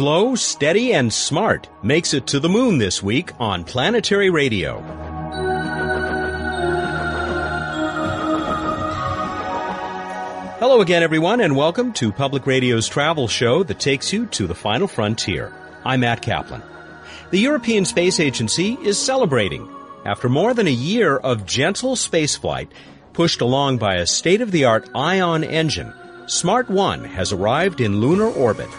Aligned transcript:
slow, 0.00 0.34
steady, 0.34 0.94
and 0.94 1.12
smart 1.12 1.68
makes 1.82 2.14
it 2.14 2.26
to 2.26 2.40
the 2.40 2.48
moon 2.48 2.78
this 2.78 3.02
week 3.02 3.32
on 3.38 3.62
Planetary 3.62 4.30
Radio. 4.30 4.80
Hello 10.58 10.80
again, 10.80 11.02
everyone, 11.02 11.42
and 11.42 11.54
welcome 11.54 11.92
to 11.92 12.10
Public 12.10 12.46
Radio's 12.46 12.88
travel 12.88 13.28
show 13.28 13.62
that 13.62 13.78
takes 13.78 14.10
you 14.10 14.24
to 14.28 14.46
the 14.46 14.54
final 14.54 14.88
frontier. 14.88 15.54
I'm 15.84 16.00
Matt 16.00 16.22
Kaplan. 16.22 16.62
The 17.30 17.40
European 17.40 17.84
Space 17.84 18.20
Agency 18.20 18.78
is 18.82 18.98
celebrating. 18.98 19.68
After 20.06 20.30
more 20.30 20.54
than 20.54 20.66
a 20.66 20.70
year 20.70 21.18
of 21.18 21.44
gentle 21.44 21.94
spaceflight, 21.94 22.68
pushed 23.12 23.42
along 23.42 23.76
by 23.76 23.96
a 23.96 24.06
state-of-the-art 24.06 24.88
ion 24.94 25.44
engine, 25.44 25.92
Smart 26.24 26.70
1 26.70 27.04
has 27.04 27.32
arrived 27.32 27.82
in 27.82 28.00
lunar 28.00 28.28
orbit. 28.28 28.70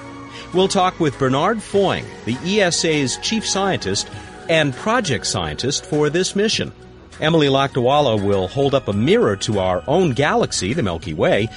We'll 0.54 0.68
talk 0.68 1.00
with 1.00 1.18
Bernard 1.18 1.60
Foing, 1.60 2.04
the 2.26 2.36
ESA's 2.44 3.16
chief 3.18 3.48
scientist 3.48 4.10
and 4.50 4.76
project 4.76 5.26
scientist 5.26 5.86
for 5.86 6.10
this 6.10 6.36
mission. 6.36 6.74
Emily 7.22 7.48
Lakdawalla 7.48 8.22
will 8.22 8.50
hold 8.50 8.76
up 8.76 8.90
a 8.90 8.94
mirror 8.94 9.38
to 9.38 9.60
our 9.60 9.82
own 9.88 10.12
galaxy, 10.12 10.74
the 10.74 10.84
Milky 10.84 11.14
Way, 11.14 11.48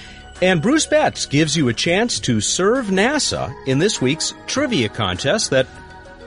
and 0.40 0.62
Bruce 0.62 0.86
Betts 0.86 1.26
gives 1.26 1.56
you 1.56 1.68
a 1.68 1.74
chance 1.74 2.20
to 2.20 2.40
serve 2.40 2.86
NASA 2.86 3.52
in 3.66 3.80
this 3.80 4.00
week's 4.00 4.32
trivia 4.46 4.88
contest 4.88 5.50
that, 5.50 5.66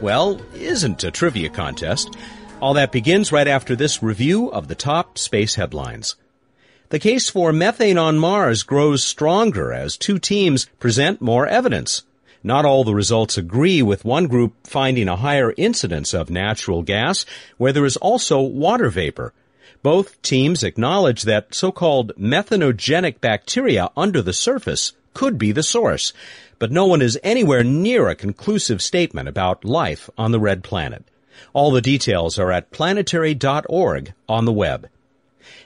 well, 0.01 0.41
isn't 0.53 1.05
a 1.05 1.11
trivia 1.11 1.49
contest. 1.49 2.17
All 2.59 2.73
that 2.73 2.91
begins 2.91 3.31
right 3.31 3.47
after 3.47 3.77
this 3.77 4.03
review 4.03 4.51
of 4.51 4.67
the 4.67 4.75
top 4.75 5.17
space 5.17 5.55
headlines. 5.55 6.15
The 6.89 6.99
case 6.99 7.29
for 7.29 7.53
methane 7.53 7.97
on 7.97 8.17
Mars 8.17 8.63
grows 8.63 9.03
stronger 9.03 9.71
as 9.71 9.97
two 9.97 10.19
teams 10.19 10.65
present 10.79 11.21
more 11.21 11.47
evidence. 11.47 12.03
Not 12.43 12.65
all 12.65 12.83
the 12.83 12.95
results 12.95 13.37
agree 13.37 13.81
with 13.81 14.05
one 14.05 14.27
group 14.27 14.53
finding 14.65 15.07
a 15.07 15.15
higher 15.15 15.53
incidence 15.57 16.13
of 16.13 16.29
natural 16.29 16.83
gas 16.83 17.25
where 17.57 17.73
there 17.73 17.85
is 17.85 17.97
also 17.97 18.41
water 18.41 18.89
vapor. 18.89 19.33
Both 19.83 20.21
teams 20.21 20.63
acknowledge 20.63 21.23
that 21.23 21.53
so-called 21.53 22.13
methanogenic 22.17 23.21
bacteria 23.21 23.89
under 23.95 24.21
the 24.21 24.33
surface 24.33 24.93
could 25.13 25.37
be 25.37 25.51
the 25.51 25.63
source, 25.63 26.13
but 26.59 26.71
no 26.71 26.85
one 26.85 27.01
is 27.01 27.19
anywhere 27.23 27.63
near 27.63 28.07
a 28.07 28.15
conclusive 28.15 28.81
statement 28.81 29.27
about 29.27 29.65
life 29.65 30.09
on 30.17 30.31
the 30.31 30.39
red 30.39 30.63
planet. 30.63 31.03
All 31.53 31.71
the 31.71 31.81
details 31.81 32.37
are 32.39 32.51
at 32.51 32.71
planetary.org 32.71 34.13
on 34.27 34.45
the 34.45 34.51
web. 34.51 34.89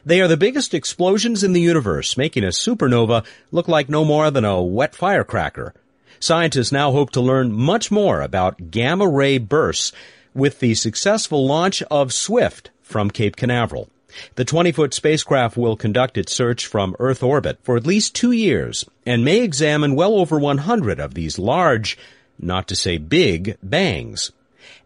They 0.06 0.22
are 0.22 0.28
the 0.28 0.38
biggest 0.38 0.74
explosions 0.74 1.44
in 1.44 1.54
the 1.54 1.62
universe, 1.62 2.18
making 2.18 2.44
a 2.44 2.48
supernova 2.48 3.26
look 3.52 3.68
like 3.68 3.90
no 3.90 4.04
more 4.04 4.32
than 4.32 4.46
a 4.46 4.62
wet 4.62 4.96
firecracker. 4.96 5.74
Scientists 6.22 6.72
now 6.72 6.92
hope 6.92 7.10
to 7.10 7.20
learn 7.20 7.52
much 7.52 7.90
more 7.90 8.22
about 8.22 8.70
gamma 8.70 9.08
ray 9.08 9.40
bursts 9.40 9.92
with 10.36 10.60
the 10.60 10.76
successful 10.76 11.48
launch 11.48 11.82
of 11.90 12.14
SWIFT 12.14 12.70
from 12.84 13.10
Cape 13.10 13.36
Canaveral. 13.36 13.90
The 14.36 14.46
20-foot 14.46 14.94
spacecraft 14.94 15.58
will 15.58 15.76
conduct 15.76 16.20
its 16.20 16.32
search 16.32 16.68
from 16.68 16.96
Earth 17.00 17.24
orbit 17.24 17.58
for 17.64 17.76
at 17.76 17.88
least 17.88 18.14
two 18.14 18.32
years 18.32 18.86
and 19.04 19.26
may 19.26 19.42
examine 19.42 19.96
well 19.96 20.14
over 20.14 20.38
100 20.38 21.00
of 21.00 21.16
these 21.16 21.40
large, 21.40 21.98
not 22.38 22.68
to 22.68 22.76
say 22.76 23.00
big, 23.00 23.58
bangs. 23.64 24.32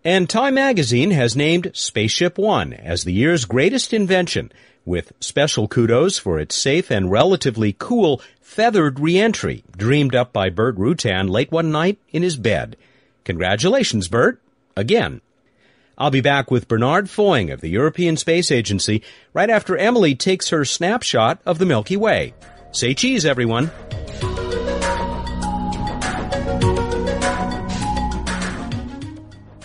And 0.06 0.30
Time 0.30 0.53
magazine 0.53 1.11
has 1.11 1.36
named 1.36 1.72
Spaceship 1.73 2.38
One 2.38 2.72
as 2.72 3.03
the 3.03 3.11
year's 3.11 3.44
greatest 3.44 3.94
invention, 3.94 4.53
with 4.86 5.11
special 5.19 5.67
kudos 5.67 6.17
for 6.17 6.39
its 6.39 6.56
safe 6.56 6.89
and 6.89 7.11
relatively 7.11 7.75
cool 7.78 8.22
feathered 8.46 9.00
reentry 9.00 9.64
dreamed 9.76 10.14
up 10.14 10.32
by 10.32 10.50
Burt 10.50 10.78
Rutan 10.78 11.30
late 11.30 11.52
one 11.52 11.72
night 11.72 11.98
in 12.12 12.22
his 12.22 12.38
bed. 12.38 12.78
Congratulations, 13.24 14.08
Burt. 14.08 14.40
Again. 14.78 15.20
I'll 15.97 16.12
be 16.12 16.22
back 16.22 16.52
with 16.52 16.68
Bernard 16.68 17.08
Foing 17.08 17.52
of 17.52 17.59
the 17.59 17.69
European 17.69 18.18
Space 18.18 18.52
Agency 18.52 19.02
right 19.34 19.50
after 19.50 19.75
Emily 19.75 20.14
takes 20.14 20.50
her 20.50 20.64
snapshot 20.64 21.42
of 21.44 21.58
the 21.58 21.66
Milky 21.66 21.97
Way. 21.97 22.36
Say 22.72 22.94
cheese, 22.94 23.25
everyone. 23.25 23.72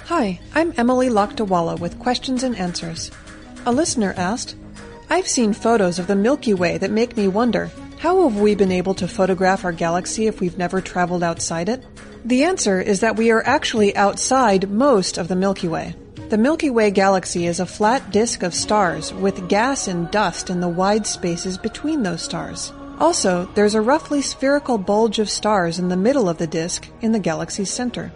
Hi, 0.07 0.41
I'm 0.55 0.73
Emily 0.79 1.11
Lakdawalla 1.11 1.79
with 1.79 1.99
questions 1.99 2.43
and 2.43 2.57
answers. 2.57 3.11
A 3.67 3.73
listener 3.73 4.15
asked, 4.17 4.57
I've 5.11 5.29
seen 5.29 5.53
photos 5.53 5.99
of 5.99 6.07
the 6.07 6.17
Milky 6.17 6.55
Way 6.55 6.79
that 6.79 6.91
make 6.91 7.17
me 7.17 7.29
wonder, 7.29 7.71
how 8.01 8.27
have 8.27 8.41
we 8.41 8.55
been 8.55 8.73
able 8.73 8.95
to 8.95 9.07
photograph 9.07 9.63
our 9.63 9.73
galaxy 9.73 10.27
if 10.27 10.41
we've 10.41 10.57
never 10.57 10.81
traveled 10.81 11.23
outside 11.23 11.69
it? 11.69 11.85
The 12.25 12.45
answer 12.45 12.81
is 12.81 13.01
that 13.01 13.17
we 13.17 13.31
are 13.31 13.47
actually 13.47 13.95
outside 13.95 14.71
most 14.71 15.19
of 15.19 15.29
the 15.29 15.37
Milky 15.37 15.69
Way. 15.69 15.95
The 16.31 16.39
Milky 16.39 16.71
Way 16.71 16.93
galaxy 16.93 17.45
is 17.45 17.61
a 17.61 17.67
flat 17.67 18.11
disk 18.11 18.43
of 18.43 18.55
stars 18.55 19.13
with 19.13 19.51
gas 19.51 19.87
and 19.87 20.11
dust 20.11 20.49
in 20.49 20.61
the 20.61 20.69
wide 20.69 21.07
spaces 21.07 21.59
between 21.59 22.03
those 22.03 22.23
stars. 22.23 22.73
Also, 22.99 23.45
there's 23.55 23.75
a 23.75 23.83
roughly 23.83 24.23
spherical 24.23 24.79
bulge 24.79 25.19
of 25.19 25.29
stars 25.29 25.79
in 25.79 25.91
the 25.91 25.97
middle 25.97 26.27
of 26.27 26.39
the 26.39 26.47
disk 26.47 26.89
in 27.03 27.13
the 27.13 27.19
galaxy's 27.19 27.71
center. 27.71 28.11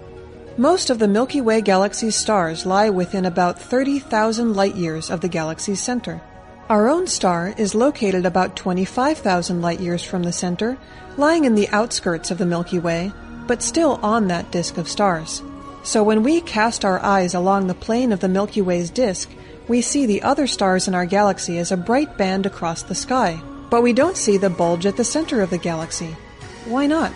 Most 0.57 0.89
of 0.89 0.99
the 0.99 1.09
Milky 1.09 1.43
Way 1.43 1.61
galaxy's 1.61 2.17
stars 2.17 2.65
lie 2.65 2.89
within 2.89 3.27
about 3.27 3.61
30,000 3.61 4.55
light 4.55 4.77
years 4.77 5.11
of 5.11 5.21
the 5.21 5.29
galaxy's 5.29 5.83
center. 5.83 6.23
Our 6.71 6.89
own 6.89 7.07
star 7.07 7.53
is 7.59 7.75
located 7.75 8.25
about 8.25 8.57
25,000 8.57 9.61
light 9.61 9.81
years 9.81 10.03
from 10.03 10.23
the 10.23 10.33
center, 10.33 10.79
lying 11.19 11.45
in 11.45 11.55
the 11.55 11.69
outskirts 11.69 12.31
of 12.31 12.39
the 12.39 12.47
Milky 12.47 12.79
Way, 12.79 13.13
but 13.47 13.63
still 13.63 14.01
on 14.03 14.29
that 14.29 14.51
disk 14.51 14.79
of 14.79 14.89
stars. 14.89 15.43
So 15.83 16.03
when 16.03 16.23
we 16.23 16.41
cast 16.41 16.83
our 16.83 16.99
eyes 17.01 17.35
along 17.35 17.67
the 17.67 17.75
plane 17.75 18.13
of 18.13 18.21
the 18.21 18.31
Milky 18.31 18.63
Way's 18.63 18.89
disk, 18.89 19.31
we 19.69 19.83
see 19.83 20.07
the 20.07 20.23
other 20.23 20.47
stars 20.47 20.89
in 20.89 20.95
our 20.95 21.05
galaxy 21.05 21.59
as 21.59 21.71
a 21.71 21.77
bright 21.77 22.17
band 22.17 22.47
across 22.47 22.83
the 22.83 22.95
sky. 22.95 23.43
But 23.69 23.83
we 23.83 23.93
don't 23.93 24.17
see 24.17 24.39
the 24.39 24.49
bulge 24.49 24.87
at 24.87 24.97
the 24.97 25.05
center 25.05 25.43
of 25.43 25.51
the 25.51 25.59
galaxy. 25.59 26.17
Why 26.65 26.87
not? 26.87 27.13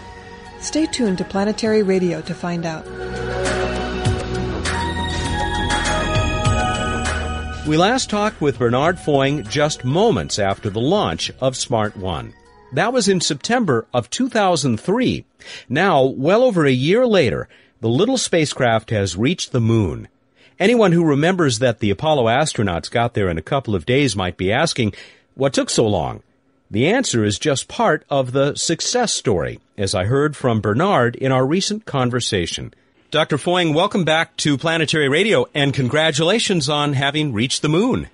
Stay 0.60 0.84
tuned 0.84 1.16
to 1.18 1.24
Planetary 1.24 1.82
Radio 1.82 2.20
to 2.20 2.34
find 2.34 2.66
out. 2.66 2.84
We 7.68 7.76
last 7.76 8.08
talked 8.08 8.40
with 8.40 8.58
Bernard 8.58 8.96
Foing 8.96 9.46
just 9.46 9.84
moments 9.84 10.38
after 10.38 10.70
the 10.70 10.80
launch 10.80 11.30
of 11.38 11.54
Smart 11.54 11.98
1. 11.98 12.32
That 12.72 12.94
was 12.94 13.08
in 13.08 13.20
September 13.20 13.86
of 13.92 14.08
2003. 14.08 15.26
Now, 15.68 16.02
well 16.02 16.44
over 16.44 16.64
a 16.64 16.72
year 16.72 17.06
later, 17.06 17.46
the 17.82 17.90
little 17.90 18.16
spacecraft 18.16 18.88
has 18.88 19.18
reached 19.18 19.52
the 19.52 19.60
moon. 19.60 20.08
Anyone 20.58 20.92
who 20.92 21.04
remembers 21.04 21.58
that 21.58 21.80
the 21.80 21.90
Apollo 21.90 22.24
astronauts 22.24 22.90
got 22.90 23.12
there 23.12 23.28
in 23.28 23.36
a 23.36 23.42
couple 23.42 23.74
of 23.74 23.84
days 23.84 24.16
might 24.16 24.38
be 24.38 24.50
asking, 24.50 24.94
what 25.34 25.52
took 25.52 25.68
so 25.68 25.86
long? 25.86 26.22
The 26.70 26.88
answer 26.88 27.22
is 27.22 27.38
just 27.38 27.68
part 27.68 28.02
of 28.08 28.32
the 28.32 28.54
success 28.54 29.12
story, 29.12 29.60
as 29.76 29.94
I 29.94 30.06
heard 30.06 30.34
from 30.34 30.62
Bernard 30.62 31.16
in 31.16 31.32
our 31.32 31.44
recent 31.44 31.84
conversation. 31.84 32.72
Dr. 33.10 33.38
Foing, 33.38 33.72
welcome 33.72 34.04
back 34.04 34.36
to 34.36 34.58
Planetary 34.58 35.08
Radio 35.08 35.46
and 35.54 35.72
congratulations 35.72 36.68
on 36.68 36.92
having 36.92 37.32
reached 37.32 37.62
the 37.62 37.68
moon. 37.70 38.10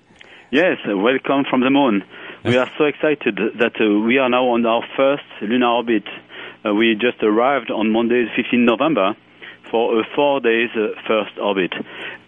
Yes, 0.51 0.77
welcome 0.87 1.43
from 1.49 1.59
the 1.59 1.69
moon. 1.69 2.01
We 2.45 2.55
are 2.55 2.71
so 2.77 2.85
excited 2.85 3.35
that 3.59 3.75
uh, 3.75 3.99
we 4.07 4.19
are 4.19 4.29
now 4.29 4.47
on 4.51 4.65
our 4.65 4.85
first 4.95 5.25
lunar 5.41 5.67
orbit. 5.67 6.05
Uh, 6.63 6.73
we 6.73 6.95
just 6.95 7.21
arrived 7.21 7.71
on 7.71 7.91
Monday, 7.91 8.23
15 8.37 8.63
November, 8.63 9.17
for 9.69 9.99
a 9.99 10.05
four 10.15 10.39
days 10.39 10.69
uh, 10.77 10.95
first 11.05 11.37
orbit. 11.39 11.73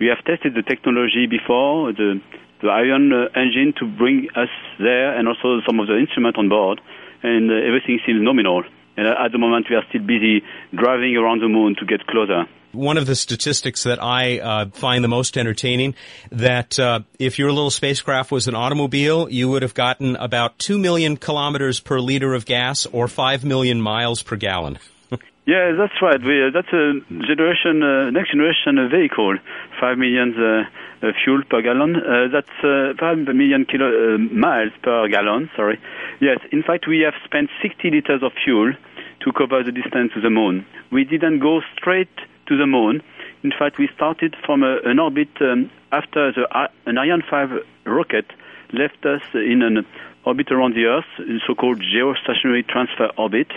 We 0.02 0.08
have 0.08 0.26
tested 0.26 0.54
the 0.54 0.62
technology 0.62 1.26
before, 1.26 1.94
the, 1.94 2.20
the 2.62 2.68
ion 2.68 3.14
uh, 3.14 3.30
engine 3.40 3.76
to 3.80 3.86
bring 3.86 4.28
us 4.36 4.50
there 4.78 5.18
and 5.18 5.30
also 5.30 5.62
some 5.66 5.80
of 5.80 5.88
the 5.88 5.98
instruments 5.98 6.38
on 6.38 6.50
board, 6.50 6.82
and 7.24 7.50
uh, 7.50 7.54
everything 7.54 8.02
seems 8.06 8.22
nominal. 8.22 8.66
And 8.98 9.08
at 9.08 9.31
the 9.31 9.38
moment, 9.38 9.68
we 9.70 9.78
are 9.78 9.86
still 9.88 10.02
busy 10.02 10.44
driving 10.75 11.16
around 11.16 11.40
the 11.40 11.48
moon 11.48 11.78
to 11.80 11.86
get 11.86 12.06
closer. 12.08 12.44
One 12.77 12.97
of 12.97 13.07
the 13.07 13.15
statistics 13.15 13.83
that 13.83 14.01
I 14.01 14.39
uh, 14.39 14.65
find 14.69 15.03
the 15.03 15.07
most 15.07 15.38
entertaining 15.38 15.95
that 16.31 16.77
uh, 16.77 17.01
if 17.18 17.39
your 17.39 17.51
little 17.51 17.71
spacecraft 17.71 18.31
was 18.31 18.47
an 18.47 18.56
automobile, 18.56 19.29
you 19.29 19.50
would 19.50 19.63
have 19.63 19.74
gotten 19.74 20.15
about 20.15 20.59
two 20.59 20.77
million 20.77 21.18
kilometers 21.18 21.79
per 21.79 22.00
liter 22.00 22.33
of 22.33 22.45
gas 22.45 22.85
or 22.85 23.07
five 23.07 23.44
million 23.44 23.81
miles 23.81 24.21
per 24.21 24.35
gallon. 24.35 24.79
Yeah, 25.47 25.71
that's 25.77 25.94
right. 26.01 26.21
We, 26.21 26.44
uh, 26.44 26.50
that's 26.53 26.68
a 26.74 27.00
generation, 27.25 27.81
uh, 27.81 28.09
next 28.09 28.31
generation 28.31 28.77
uh, 28.77 28.89
vehicle. 28.89 29.38
Five 29.79 29.97
million 29.97 30.35
uh, 30.35 30.65
uh, 31.01 31.13
fuel 31.24 31.41
per 31.50 31.62
gallon. 31.62 31.95
Uh, 31.95 32.27
that's 32.29 32.97
five 33.00 33.18
million 33.19 33.63
kilo 33.63 34.18
miles 34.18 34.74
per 34.83 35.07
gallon. 35.07 35.50
Sorry. 35.56 35.79
Yes. 36.19 36.39
In 36.51 36.63
fact, 36.63 36.85
we 36.85 37.00
have 37.00 37.13
spent 37.24 37.50
60 37.62 37.91
liters 37.91 38.24
of 38.24 38.33
fuel 38.44 38.74
to 39.21 39.31
cover 39.31 39.63
the 39.63 39.71
distance 39.71 40.12
to 40.15 40.19
the 40.19 40.29
moon. 40.29 40.65
We 40.91 41.06
didn't 41.06 41.39
go 41.39 41.62
straight 41.77 42.12
to 42.48 42.58
the 42.58 42.68
moon. 42.68 43.02
In 43.44 43.52
fact, 43.52 43.78
we 43.78 43.90
started 43.96 44.36
from 44.46 44.64
a, 44.64 44.80
an 44.84 45.00
orbit 45.00 45.30
um, 45.42 45.70
after 45.92 46.32
the 46.32 46.48
an 46.86 46.98
Ariane 46.98 47.24
5 47.30 47.50
rocket 47.86 48.26
left 48.74 49.06
us 49.06 49.22
in 49.34 49.62
an 49.62 49.86
orbit 50.26 50.52
around 50.52 50.76
the 50.76 50.86
Earth, 50.86 51.06
in 51.20 51.40
so-called 51.48 51.80
geostationary 51.80 52.68
transfer 52.68 53.10
orbit, 53.18 53.48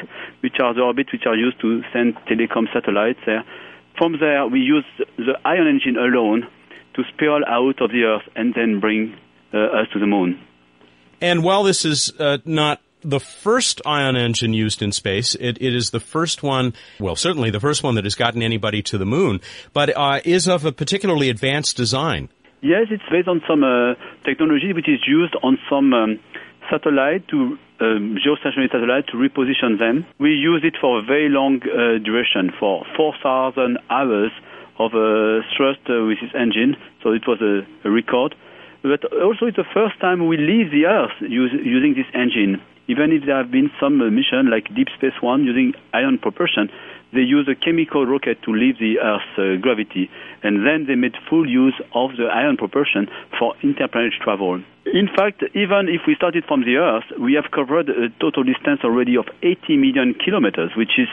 which 0.40 0.60
are 0.60 0.72
the 0.72 0.82
orbits 0.82 1.12
which 1.12 1.26
are 1.26 1.34
used 1.34 1.60
to 1.60 1.82
send 1.92 2.14
telecom 2.26 2.72
satellites 2.72 3.18
there 3.26 3.44
from 4.00 4.16
there, 4.18 4.46
we 4.46 4.60
use 4.60 4.84
the 5.18 5.38
ion 5.44 5.66
engine 5.66 5.98
alone 5.98 6.48
to 6.94 7.02
spiral 7.12 7.44
out 7.46 7.82
of 7.82 7.90
the 7.90 8.04
Earth 8.04 8.26
and 8.34 8.54
then 8.54 8.80
bring 8.80 9.14
uh, 9.52 9.58
us 9.58 9.88
to 9.92 9.98
the 9.98 10.06
moon. 10.06 10.40
And 11.20 11.44
while 11.44 11.64
this 11.64 11.84
is 11.84 12.10
uh, 12.18 12.38
not 12.46 12.80
the 13.02 13.20
first 13.20 13.80
ion 13.86 14.16
engine 14.16 14.52
used 14.52 14.82
in 14.82 14.92
space. 14.92 15.34
It, 15.34 15.58
it 15.60 15.74
is 15.74 15.90
the 15.90 16.00
first 16.00 16.42
one, 16.42 16.74
well, 16.98 17.16
certainly 17.16 17.50
the 17.50 17.60
first 17.60 17.82
one 17.82 17.94
that 17.94 18.04
has 18.04 18.14
gotten 18.14 18.42
anybody 18.42 18.82
to 18.82 18.98
the 18.98 19.06
moon, 19.06 19.40
but 19.72 19.96
uh, 19.96 20.20
is 20.24 20.48
of 20.48 20.64
a 20.64 20.72
particularly 20.72 21.30
advanced 21.30 21.76
design. 21.76 22.28
Yes, 22.62 22.88
it's 22.90 23.02
based 23.10 23.28
on 23.28 23.40
some 23.48 23.64
uh, 23.64 23.94
technology 24.24 24.72
which 24.72 24.88
is 24.88 25.00
used 25.06 25.34
on 25.42 25.58
some 25.68 25.94
um, 25.94 26.20
satellite 26.70 27.26
to 27.28 27.58
um, 27.80 28.18
geostationary 28.20 28.70
satellite 28.70 29.06
to 29.08 29.16
reposition 29.16 29.78
them. 29.78 30.04
We 30.18 30.30
use 30.30 30.62
it 30.64 30.76
for 30.80 30.98
a 30.98 31.02
very 31.02 31.28
long 31.28 31.60
uh, 31.64 31.98
duration, 32.04 32.52
for 32.58 32.84
4,000 32.96 33.78
hours 33.88 34.30
of 34.78 34.92
uh, 34.92 35.40
thrust 35.56 35.80
uh, 35.88 36.04
with 36.04 36.20
this 36.20 36.32
engine. 36.34 36.76
So 37.02 37.12
it 37.12 37.26
was 37.26 37.40
a, 37.40 37.64
a, 37.86 37.90
record. 37.90 38.34
But 38.82 39.04
also, 39.12 39.46
it's 39.46 39.56
the 39.56 39.68
first 39.74 40.00
time 40.00 40.26
we 40.26 40.36
leave 40.36 40.70
the 40.70 40.86
Earth 40.86 41.16
use, 41.20 41.52
using 41.52 41.94
this 41.94 42.08
engine. 42.14 42.60
Even 42.90 43.12
if 43.12 43.24
there 43.24 43.36
have 43.38 43.52
been 43.52 43.70
some 43.78 44.02
uh, 44.02 44.10
missions 44.10 44.50
like 44.50 44.66
Deep 44.74 44.88
Space 44.98 45.14
One 45.22 45.44
using 45.44 45.74
ion 45.94 46.18
propulsion, 46.18 46.68
they 47.12 47.20
use 47.20 47.48
a 47.48 47.54
chemical 47.54 48.06
rocket 48.06 48.42
to 48.44 48.52
leave 48.52 48.78
the 48.78 48.98
Earth's 48.98 49.38
uh, 49.38 49.60
gravity, 49.60 50.10
and 50.42 50.66
then 50.66 50.86
they 50.86 50.94
made 50.94 51.14
full 51.28 51.48
use 51.48 51.74
of 51.94 52.16
the 52.16 52.26
ion 52.26 52.56
propulsion 52.56 53.08
for 53.38 53.54
interplanetary 53.62 54.18
travel. 54.22 54.62
In 54.86 55.08
fact, 55.14 55.42
even 55.54 55.88
if 55.88 56.02
we 56.06 56.14
started 56.16 56.44
from 56.48 56.62
the 56.62 56.76
Earth, 56.76 57.04
we 57.20 57.34
have 57.34 57.50
covered 57.52 57.88
a 57.90 58.08
total 58.18 58.42
distance 58.42 58.80
already 58.82 59.16
of 59.16 59.26
80 59.42 59.76
million 59.76 60.14
kilometers, 60.14 60.70
which 60.74 60.98
is 60.98 61.08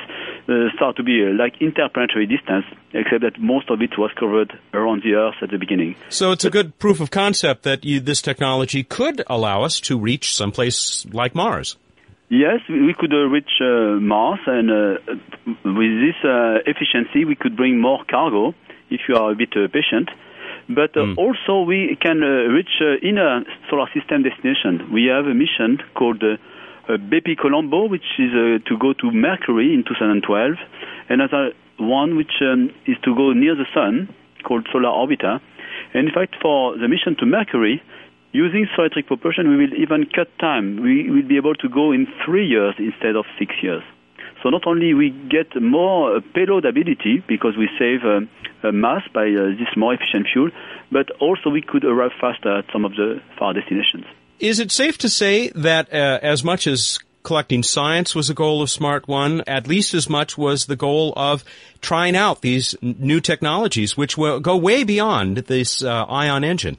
uh, 0.48 0.74
start 0.76 0.96
to 0.98 1.04
be 1.04 1.22
uh, 1.22 1.34
like 1.34 1.62
interplanetary 1.62 2.26
distance, 2.26 2.66
except 2.94 3.22
that 3.22 3.40
most 3.40 3.70
of 3.70 3.82
it 3.82 3.98
was 3.98 4.10
covered 4.18 4.58
around 4.74 5.04
the 5.04 5.14
Earth 5.16 5.36
at 5.42 5.52
the 5.52 5.58
beginning. 5.58 5.96
So 6.10 6.32
it's 6.32 6.46
a 6.46 6.50
good 6.50 6.80
proof 6.80 7.02
of 7.02 7.12
concept 7.12 7.64
that 7.64 7.84
you, 7.84 8.00
this 8.00 8.22
technology 8.22 8.84
could 8.84 9.22
allow 9.28 9.64
us 9.64 9.80
to 9.82 10.00
reach 10.00 10.34
someplace 10.34 11.06
like 11.12 11.36
Mars. 11.36 11.76
Yes, 12.30 12.60
we 12.68 12.94
could 12.94 13.14
uh, 13.14 13.30
reach 13.30 13.62
uh, 13.62 14.02
Mars, 14.02 14.40
and 14.48 14.70
uh, 14.70 15.00
with 15.64 15.94
this 16.04 16.20
uh, 16.26 16.60
efficiency, 16.66 17.24
we 17.24 17.36
could 17.36 17.56
bring 17.56 17.80
more 17.80 18.04
cargo 18.04 18.54
if 18.90 19.02
you 19.08 19.16
are 19.16 19.32
a 19.32 19.36
bit 19.36 19.56
uh, 19.56 19.68
patient. 19.72 20.10
But 20.68 20.94
mm. 20.94 21.18
also, 21.18 21.62
we 21.62 21.98
can 22.02 22.20
reach 22.20 22.82
inner 23.02 23.46
solar 23.70 23.88
system 23.94 24.24
destination. 24.24 24.92
We 24.92 25.06
have 25.06 25.26
a 25.26 25.34
mission 25.34 25.80
called 25.96 26.22
Bepi 26.90 27.38
Colombo, 27.40 27.88
which 27.88 28.20
is 28.20 28.34
to 28.68 28.78
go 28.78 28.92
to 28.92 29.12
Mercury 29.12 29.74
in 29.74 29.86
2012, 29.88 30.56
and 31.08 31.22
another 31.22 31.54
one 31.78 32.18
which 32.18 32.42
um, 32.42 32.72
is 32.86 32.98
to 33.06 33.16
go 33.16 33.32
near 33.32 33.56
the 33.56 33.68
Sun, 33.74 34.14
called 34.44 34.68
Solar 34.74 34.90
Orbiter. 34.90 35.40
And 35.94 36.10
in 36.10 36.14
fact, 36.14 36.36
for 36.42 36.78
the 36.78 36.90
mission 36.90 37.16
to 37.20 37.26
Mercury, 37.26 37.82
Using 38.38 38.68
electric 38.78 39.08
propulsion, 39.08 39.50
we 39.50 39.58
will 39.58 39.74
even 39.74 40.06
cut 40.14 40.30
time. 40.38 40.80
We 40.84 41.10
will 41.10 41.28
be 41.28 41.38
able 41.38 41.56
to 41.56 41.68
go 41.68 41.92
in 41.92 42.06
three 42.24 42.46
years 42.46 42.76
instead 42.78 43.16
of 43.16 43.26
six 43.40 43.56
years. 43.64 43.82
So 44.44 44.50
not 44.50 44.68
only 44.68 44.94
we 44.94 45.10
get 45.10 45.60
more 45.60 46.22
payload 46.36 46.66
ability 46.66 47.24
because 47.28 47.58
we 47.58 47.68
save 47.80 48.06
uh, 48.06 48.72
mass 48.72 49.02
by 49.12 49.24
uh, 49.24 49.58
this 49.58 49.76
more 49.76 49.96
efficient 49.96 50.28
fuel, 50.32 50.52
but 50.92 51.10
also 51.20 51.50
we 51.50 51.64
could 51.64 51.84
arrive 51.84 52.12
faster 52.22 52.60
at 52.60 52.66
some 52.72 52.86
of 52.86 52.92
the 52.92 53.20
far 53.40 53.54
destinations. 53.54 54.06
Is 54.40 54.60
it 54.60 54.72
safe 54.72 55.00
to 55.00 55.10
say 55.10 55.50
that 55.56 55.92
uh, 55.92 56.20
as 56.22 56.44
much 56.44 56.68
as 56.68 57.00
collecting 57.24 57.64
science 57.64 58.14
was 58.14 58.30
a 58.30 58.36
goal 58.36 58.62
of 58.62 58.70
Smart 58.70 59.08
One, 59.08 59.42
at 59.48 59.68
least 59.68 59.96
as 59.96 60.08
much 60.08 60.38
was 60.38 60.68
the 60.68 60.76
goal 60.76 61.12
of 61.16 61.44
trying 61.82 62.16
out 62.16 62.44
these 62.44 62.76
new 62.84 63.20
technologies, 63.20 63.98
which 63.98 64.16
will 64.16 64.40
go 64.40 64.56
way 64.56 64.84
beyond 64.84 65.38
this 65.38 65.82
uh, 65.82 66.06
ion 66.06 66.44
engine? 66.44 66.78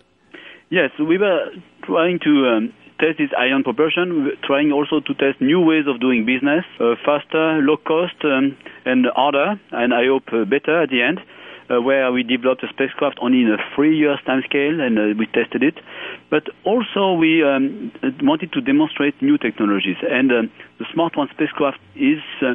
Yes, 0.71 0.91
we 0.99 1.17
were 1.17 1.49
trying 1.85 2.19
to 2.25 2.47
um, 2.47 2.75
test 3.01 3.17
this 3.17 3.31
ion 3.39 3.65
propulsion, 3.65 4.25
we 4.25 4.37
trying 4.45 4.71
also 4.71 5.01
to 5.01 5.15
test 5.15 5.41
new 5.41 5.61
ways 5.61 5.85
of 5.89 5.99
doing 5.99 6.27
business, 6.27 6.65
uh, 6.79 6.95
faster, 7.05 7.63
low 7.63 7.79
cost, 7.79 8.17
um, 8.25 8.55
and 8.85 9.07
harder, 9.17 9.59
and 9.73 9.95
I 9.95 10.05
hope 10.07 10.29
uh, 10.31 10.45
better 10.45 10.83
at 10.83 10.91
the 10.91 11.01
end. 11.03 11.21
Uh, 11.71 11.83
where 11.83 12.11
we 12.11 12.23
developed 12.23 12.65
a 12.65 12.69
spacecraft 12.69 13.19
only 13.21 13.43
in 13.43 13.49
a 13.53 13.59
three 13.77 13.95
years 13.95 14.19
time 14.25 14.41
scale 14.49 14.81
and 14.81 14.99
uh, 14.99 15.03
we 15.19 15.27
tested 15.27 15.63
it. 15.63 15.75
But 16.31 16.45
also 16.65 17.13
we 17.13 17.45
um, 17.45 17.93
wanted 18.23 18.55
to 18.55 18.63
demonstrate 18.63 19.21
new 19.21 19.37
technologies. 19.37 19.99
And 20.01 20.33
uh, 20.33 20.43
the 20.79 20.87
Smart 20.95 21.15
One 21.19 21.29
spacecraft 21.29 21.77
is 21.95 22.25
uh, 22.41 22.55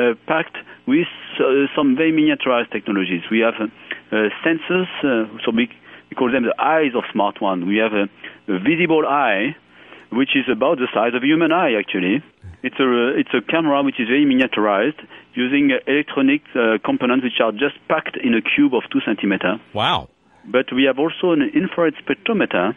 uh, 0.00 0.14
packed 0.26 0.56
with 0.86 1.12
uh, 1.38 1.68
some 1.76 1.94
very 1.94 2.10
miniaturized 2.10 2.72
technologies. 2.72 3.20
We 3.30 3.40
have 3.40 3.52
sensors, 4.10 4.88
so 5.44 5.50
we 5.54 5.68
we 6.14 6.18
call 6.18 6.30
them 6.30 6.44
the 6.44 6.54
eyes 6.62 6.92
of 6.94 7.02
Smart 7.12 7.40
One. 7.40 7.66
We 7.66 7.78
have 7.78 7.92
a, 7.92 8.06
a 8.52 8.58
visible 8.60 9.04
eye, 9.06 9.56
which 10.10 10.36
is 10.36 10.44
about 10.50 10.78
the 10.78 10.86
size 10.94 11.14
of 11.14 11.22
a 11.22 11.26
human 11.26 11.50
eye, 11.50 11.74
actually. 11.74 12.22
It's 12.62 12.78
a, 12.78 13.18
it's 13.18 13.34
a 13.34 13.42
camera 13.42 13.82
which 13.82 13.98
is 13.98 14.08
very 14.08 14.24
miniaturized 14.24 15.00
using 15.34 15.70
electronic 15.86 16.42
uh, 16.54 16.78
components 16.84 17.24
which 17.24 17.40
are 17.42 17.52
just 17.52 17.76
packed 17.88 18.16
in 18.16 18.34
a 18.34 18.40
cube 18.40 18.74
of 18.74 18.82
two 18.92 19.00
centimeter. 19.04 19.60
Wow. 19.74 20.08
But 20.46 20.72
we 20.72 20.84
have 20.84 20.98
also 20.98 21.32
an 21.32 21.50
infrared 21.52 21.94
spectrometer. 21.98 22.74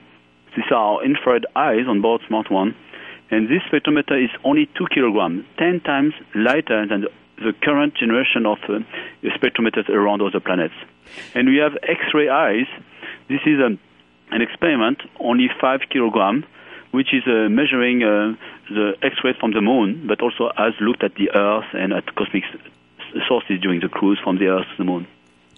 These 0.55 0.71
are 0.73 1.05
infrared 1.05 1.45
eyes 1.55 1.85
on 1.87 2.01
board 2.01 2.21
Smart 2.27 2.49
One. 2.49 2.75
And 3.29 3.47
this 3.47 3.61
spectrometer 3.69 4.17
is 4.23 4.31
only 4.43 4.67
two 4.77 4.87
kilograms, 4.93 5.45
10 5.59 5.81
times 5.81 6.13
lighter 6.33 6.87
than 6.87 7.01
the, 7.01 7.09
the 7.37 7.53
current 7.61 7.93
generation 7.93 8.45
of 8.47 8.57
uh, 8.67 8.79
spectrometers 9.37 9.89
around 9.89 10.21
other 10.21 10.39
planets. 10.39 10.73
And 11.35 11.47
we 11.47 11.57
have 11.57 11.73
X-ray 11.83 12.29
eyes 12.29 12.67
this 13.29 13.41
is 13.45 13.59
an, 13.59 13.79
an 14.31 14.41
experiment, 14.41 15.01
only 15.19 15.47
five 15.59 15.81
kilogram, 15.89 16.45
which 16.91 17.13
is 17.13 17.23
uh, 17.27 17.49
measuring 17.49 18.03
uh, 18.03 18.35
the 18.69 18.93
X-ray 19.03 19.33
from 19.39 19.51
the 19.51 19.61
moon, 19.61 20.07
but 20.07 20.21
also 20.21 20.51
has 20.57 20.73
looked 20.79 21.03
at 21.03 21.15
the 21.15 21.31
Earth 21.35 21.65
and 21.73 21.93
at 21.93 22.15
cosmic 22.15 22.43
sources 23.27 23.59
during 23.61 23.79
the 23.81 23.89
cruise 23.89 24.19
from 24.23 24.37
the 24.37 24.47
Earth 24.47 24.65
to 24.71 24.83
the 24.83 24.83
moon. 24.83 25.07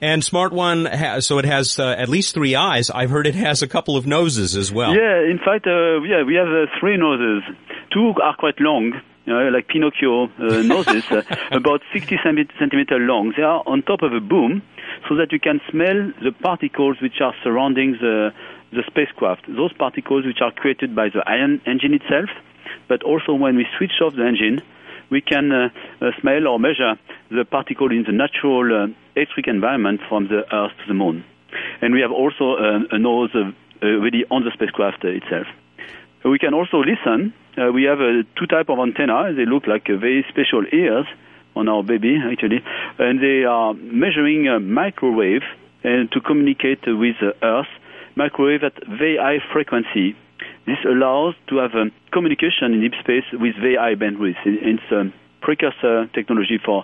And 0.01 0.23
Smart 0.23 0.53
One, 0.53 0.85
has, 0.85 1.27
so 1.27 1.39
it 1.39 1.45
has 1.45 1.77
uh, 1.77 1.89
at 1.89 2.07
least 2.07 2.33
three 2.33 2.55
eyes. 2.55 2.89
I've 2.89 3.09
heard 3.09 3.27
it 3.27 3.35
has 3.35 3.61
a 3.61 3.67
couple 3.67 3.97
of 3.97 4.07
noses 4.07 4.55
as 4.55 4.71
well. 4.71 4.95
Yeah, 4.95 5.29
in 5.29 5.39
fact, 5.39 5.67
uh, 5.67 6.01
yeah, 6.03 6.23
we 6.23 6.35
have 6.35 6.47
uh, 6.47 6.67
three 6.79 6.95
noses. 6.95 7.43
Two 7.91 8.13
are 8.23 8.35
quite 8.35 8.61
long, 8.61 8.93
you 9.29 9.35
know, 9.35 9.49
like 9.49 9.67
Pinocchio 9.67 10.23
uh, 10.23 10.61
noses, 10.63 11.05
uh, 11.11 11.21
about 11.51 11.81
60 11.93 12.17
centimeter 12.23 12.97
long. 12.97 13.33
They 13.37 13.43
are 13.43 13.61
on 13.67 13.83
top 13.83 14.01
of 14.01 14.11
a 14.11 14.19
boom, 14.19 14.63
so 15.07 15.15
that 15.15 15.31
you 15.31 15.39
can 15.39 15.61
smell 15.69 16.11
the 16.23 16.31
particles 16.31 16.97
which 16.99 17.21
are 17.21 17.35
surrounding 17.43 17.93
the, 18.01 18.33
the 18.71 18.83
spacecraft. 18.87 19.45
Those 19.47 19.71
particles 19.73 20.25
which 20.25 20.41
are 20.41 20.51
created 20.51 20.95
by 20.95 21.09
the 21.09 21.21
ion 21.29 21.61
engine 21.67 21.93
itself, 21.93 22.29
but 22.87 23.03
also 23.03 23.33
when 23.33 23.55
we 23.55 23.67
switch 23.77 24.01
off 24.01 24.15
the 24.15 24.25
engine, 24.25 24.61
we 25.11 25.21
can 25.21 25.51
uh, 25.51 25.69
uh, 26.01 26.11
smell 26.21 26.47
or 26.47 26.59
measure 26.59 26.97
the 27.29 27.45
particle 27.45 27.91
in 27.91 28.03
the 28.03 28.11
natural 28.11 28.65
uh, 28.65 28.87
electric 29.15 29.47
environment 29.47 30.01
from 30.09 30.27
the 30.27 30.41
Earth 30.53 30.71
to 30.81 30.87
the 30.87 30.93
Moon. 30.95 31.23
And 31.81 31.93
we 31.93 32.01
have 32.01 32.11
also 32.11 32.55
uh, 32.55 32.79
a 32.91 32.97
nose 32.97 33.29
uh, 33.35 33.51
already 33.83 34.25
on 34.31 34.43
the 34.43 34.51
spacecraft 34.53 35.03
itself. 35.03 35.45
We 36.25 36.37
can 36.39 36.53
also 36.53 36.79
listen. 36.79 37.33
Uh, 37.59 37.71
we 37.71 37.83
have 37.83 37.99
uh, 37.99 38.23
two 38.37 38.47
type 38.47 38.69
of 38.69 38.79
antenna. 38.79 39.33
They 39.33 39.45
look 39.45 39.67
like 39.67 39.87
very 39.87 40.25
special 40.29 40.63
ears 40.71 41.05
on 41.55 41.67
our 41.67 41.83
baby 41.83 42.15
actually, 42.15 42.63
and 42.97 43.19
they 43.21 43.43
are 43.43 43.73
measuring 43.73 44.47
a 44.47 44.59
microwave 44.59 45.43
and 45.83 46.11
to 46.11 46.21
communicate 46.21 46.79
with 46.87 47.15
Earth. 47.41 47.67
Microwave 48.15 48.63
at 48.63 48.73
very 48.87 49.17
high 49.17 49.39
frequency. 49.51 50.15
This 50.65 50.77
allows 50.85 51.35
to 51.47 51.57
have 51.57 51.73
a 51.73 51.91
communication 52.11 52.73
in 52.73 52.81
deep 52.81 52.93
space 52.99 53.25
with 53.33 53.55
very 53.55 53.75
high 53.75 53.95
bandwidth. 53.95 54.37
It's 54.45 54.91
a 54.91 55.11
precursor 55.41 56.07
technology 56.13 56.59
for 56.63 56.83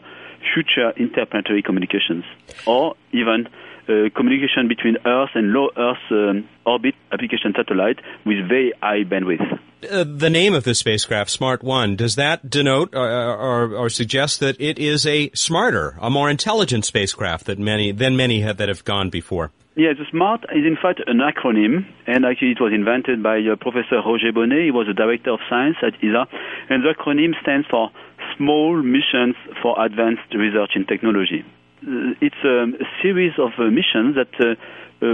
future 0.53 0.91
interplanetary 0.97 1.61
communications, 1.61 2.23
or 2.65 2.95
even 3.11 3.47
uh, 3.87 4.09
communication 4.15 4.67
between 4.67 4.97
Earth 5.05 5.31
and 5.35 5.51
low 5.51 5.69
Earth 5.77 5.97
um, 6.11 6.47
orbit 6.65 6.95
application 7.11 7.53
satellite 7.55 7.99
with 8.25 8.47
very 8.47 8.73
high 8.81 9.03
bandwidth. 9.03 9.59
Uh, 9.89 10.03
the 10.07 10.29
name 10.29 10.53
of 10.53 10.63
the 10.63 10.73
spacecraft, 10.73 11.29
Smart 11.29 11.63
One, 11.63 11.95
does 11.95 12.15
that 12.15 12.49
denote 12.49 12.95
or, 12.95 13.07
or, 13.07 13.75
or, 13.75 13.89
suggest 13.89 14.39
that 14.39 14.59
it 14.59 14.79
is 14.79 15.05
a 15.05 15.29
smarter, 15.31 15.97
a 16.01 16.09
more 16.09 16.29
intelligent 16.29 16.85
spacecraft 16.85 17.45
that 17.45 17.59
many 17.59 17.91
than 17.91 18.17
many 18.17 18.41
have, 18.41 18.57
that 18.57 18.69
have 18.69 18.83
gone 18.83 19.09
before? 19.09 19.51
Yeah, 19.75 19.91
the 19.91 20.05
SMART 20.09 20.45
is 20.55 20.65
in 20.65 20.77
fact 20.81 21.01
an 21.05 21.19
acronym, 21.19 21.85
and 22.07 22.23
actually 22.23 22.51
it 22.51 22.61
was 22.61 22.71
invented 22.73 23.21
by 23.21 23.39
uh, 23.39 23.57
Professor 23.59 23.99
Roger 24.05 24.31
Bonnet. 24.31 24.63
He 24.63 24.71
was 24.71 24.87
the 24.87 24.93
director 24.93 25.31
of 25.31 25.41
science 25.49 25.75
at 25.83 25.95
ESA, 26.01 26.25
and 26.69 26.81
the 26.81 26.95
acronym 26.95 27.39
stands 27.41 27.67
for 27.69 27.91
Small 28.37 28.81
Missions 28.81 29.35
for 29.61 29.75
Advanced 29.83 30.33
Research 30.33 30.71
in 30.75 30.85
Technology. 30.85 31.43
Uh, 31.85 32.17
it's 32.19 32.41
a, 32.43 32.65
a, 32.65 32.87
series 33.01 33.33
of 33.37 33.51
uh, 33.59 33.69
missions 33.69 34.15
that 34.15 34.33
uh, 34.41 34.55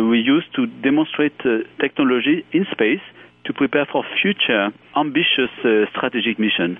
we 0.07 0.19
use 0.19 0.45
to 0.55 0.67
demonstrate 0.81 1.37
technology 1.79 2.45
in 2.53 2.65
space 2.71 3.01
to 3.45 3.53
prepare 3.53 3.85
for 3.91 4.03
future 4.21 4.69
ambitious 4.95 5.51
uh, 5.65 5.85
strategic 5.95 6.39
missions. 6.39 6.77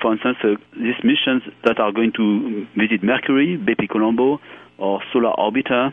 For 0.00 0.12
instance, 0.12 0.38
uh, 0.42 0.56
these 0.76 0.98
missions 1.04 1.42
that 1.64 1.78
are 1.78 1.92
going 1.92 2.12
to 2.16 2.66
visit 2.76 3.02
Mercury, 3.02 3.56
Bepi 3.56 3.88
Colombo, 3.88 4.40
or 4.78 5.00
Solar 5.12 5.32
Orbiter, 5.36 5.92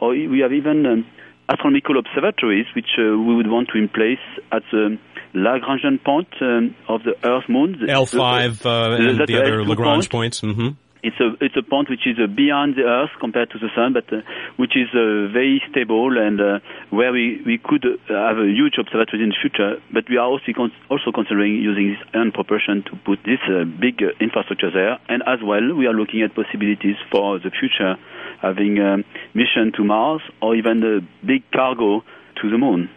or 0.00 0.10
we 0.10 0.40
have 0.40 0.52
even 0.52 0.86
um, 0.86 1.06
astronomical 1.48 1.98
observatories 1.98 2.66
which 2.74 2.98
uh, 2.98 3.16
we 3.16 3.34
would 3.34 3.48
want 3.48 3.68
to 3.72 3.78
in 3.78 3.88
place 3.88 4.22
at 4.52 4.62
the 4.70 4.98
Lagrangian 5.34 6.02
point 6.04 6.28
um, 6.40 6.74
of 6.88 7.02
the 7.02 7.14
Earth 7.24 7.48
moon. 7.48 7.74
L5 7.88 8.66
uh, 8.66 8.94
and 8.96 9.20
the, 9.20 9.26
the 9.26 9.40
other 9.40 9.64
Lagrange 9.64 10.10
point. 10.10 10.40
points. 10.40 10.40
Mm-hmm. 10.40 10.68
It's 11.02 11.18
a 11.18 11.32
it's 11.40 11.56
a 11.56 11.62
point 11.62 11.88
which 11.88 12.06
is 12.06 12.18
uh, 12.22 12.26
beyond 12.26 12.76
the 12.76 12.84
Earth 12.84 13.10
compared 13.20 13.50
to 13.50 13.58
the 13.58 13.68
Sun, 13.74 13.94
but 13.94 14.12
uh, 14.12 14.20
which 14.56 14.76
is 14.76 14.88
uh, 14.92 15.32
very 15.32 15.62
stable 15.70 16.18
and 16.18 16.40
uh, 16.40 16.60
where 16.90 17.12
we, 17.12 17.40
we 17.46 17.56
could 17.56 17.84
uh, 17.86 18.12
have 18.12 18.36
a 18.36 18.46
huge 18.46 18.76
observatory 18.78 19.22
in 19.22 19.30
the 19.30 19.40
future. 19.40 19.80
But 19.92 20.04
we 20.10 20.18
are 20.18 20.26
also 20.26 20.52
con- 20.54 20.72
also 20.90 21.10
considering 21.12 21.54
using 21.56 21.96
this 21.96 22.02
ion 22.12 22.32
propulsion 22.32 22.84
to 22.84 22.96
put 23.04 23.20
this 23.24 23.40
uh, 23.48 23.64
big 23.64 24.02
infrastructure 24.20 24.70
there, 24.70 24.98
and 25.08 25.22
as 25.26 25.40
well 25.42 25.74
we 25.74 25.86
are 25.86 25.94
looking 25.94 26.20
at 26.22 26.34
possibilities 26.34 26.96
for 27.10 27.38
the 27.38 27.50
future, 27.50 27.96
having 28.42 28.78
a 28.78 28.98
mission 29.32 29.72
to 29.76 29.84
Mars 29.84 30.22
or 30.42 30.54
even 30.54 30.84
a 30.84 31.00
big 31.26 31.42
cargo 31.50 32.04
to 32.42 32.50
the 32.50 32.58
moon 32.58 32.90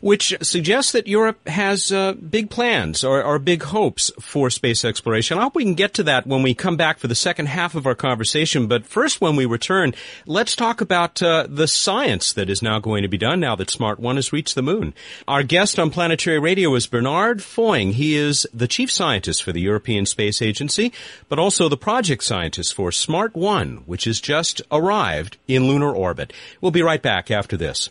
which 0.00 0.34
suggests 0.42 0.92
that 0.92 1.06
Europe 1.06 1.46
has 1.48 1.92
uh, 1.92 2.12
big 2.14 2.50
plans 2.50 3.04
or, 3.04 3.22
or, 3.22 3.38
big 3.38 3.62
hopes 3.62 4.10
for 4.20 4.50
space 4.50 4.84
exploration. 4.84 5.38
I 5.38 5.42
hope 5.42 5.54
we 5.54 5.64
can 5.64 5.74
get 5.74 5.94
to 5.94 6.02
that 6.04 6.26
when 6.26 6.42
we 6.42 6.54
come 6.54 6.76
back 6.76 6.98
for 6.98 7.06
the 7.06 7.14
second 7.14 7.46
half 7.46 7.74
of 7.74 7.86
our 7.86 7.94
conversation. 7.94 8.66
But 8.66 8.86
first, 8.86 9.20
when 9.20 9.36
we 9.36 9.46
return, 9.46 9.94
let's 10.26 10.56
talk 10.56 10.80
about 10.80 11.22
uh, 11.22 11.46
the 11.48 11.68
science 11.68 12.32
that 12.32 12.50
is 12.50 12.62
now 12.62 12.78
going 12.78 13.02
to 13.02 13.08
be 13.08 13.18
done 13.18 13.40
now 13.40 13.54
that 13.56 13.70
Smart 13.70 14.00
1 14.00 14.16
has 14.16 14.32
reached 14.32 14.54
the 14.54 14.62
moon. 14.62 14.94
Our 15.28 15.42
guest 15.42 15.78
on 15.78 15.90
Planetary 15.90 16.38
Radio 16.38 16.74
is 16.74 16.86
Bernard 16.86 17.38
Foing. 17.38 17.92
He 17.92 18.16
is 18.16 18.46
the 18.52 18.68
chief 18.68 18.90
scientist 18.90 19.42
for 19.42 19.52
the 19.52 19.60
European 19.60 20.06
Space 20.06 20.42
Agency, 20.42 20.92
but 21.28 21.38
also 21.38 21.68
the 21.68 21.76
project 21.76 22.24
scientist 22.24 22.74
for 22.74 22.90
Smart 22.90 23.34
1, 23.34 23.82
which 23.86 24.04
has 24.04 24.20
just 24.20 24.62
arrived 24.70 25.36
in 25.46 25.66
lunar 25.66 25.92
orbit. 25.94 26.32
We'll 26.60 26.72
be 26.72 26.82
right 26.82 27.02
back 27.02 27.30
after 27.30 27.56
this. 27.56 27.90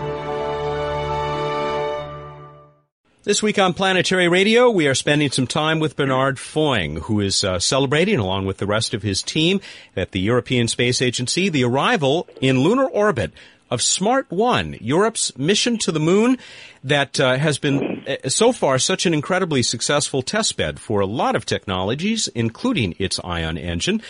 This 3.23 3.43
week 3.43 3.59
on 3.59 3.75
Planetary 3.75 4.27
Radio, 4.27 4.71
we 4.71 4.87
are 4.87 4.95
spending 4.95 5.29
some 5.29 5.45
time 5.45 5.79
with 5.79 5.95
Bernard 5.95 6.37
Foing, 6.37 7.03
who 7.03 7.19
is 7.19 7.43
uh, 7.43 7.59
celebrating, 7.59 8.17
along 8.17 8.47
with 8.47 8.57
the 8.57 8.65
rest 8.65 8.95
of 8.95 9.03
his 9.03 9.21
team 9.21 9.61
at 9.95 10.09
the 10.09 10.19
European 10.19 10.67
Space 10.67 11.03
Agency, 11.03 11.47
the 11.47 11.63
arrival 11.63 12.27
in 12.41 12.61
lunar 12.61 12.87
orbit 12.87 13.31
of 13.69 13.79
Smart 13.79 14.25
1, 14.31 14.77
Europe's 14.81 15.37
mission 15.37 15.77
to 15.77 15.91
the 15.91 15.99
moon 15.99 16.39
that 16.83 17.19
uh, 17.19 17.37
has 17.37 17.59
been 17.59 18.03
uh, 18.07 18.27
so 18.27 18.51
far 18.51 18.79
such 18.79 19.05
an 19.05 19.13
incredibly 19.13 19.61
successful 19.61 20.23
testbed 20.23 20.79
for 20.79 20.99
a 20.99 21.05
lot 21.05 21.35
of 21.35 21.45
technologies, 21.45 22.27
including 22.29 22.95
its 22.97 23.19
ion 23.23 23.55
engine. 23.55 24.01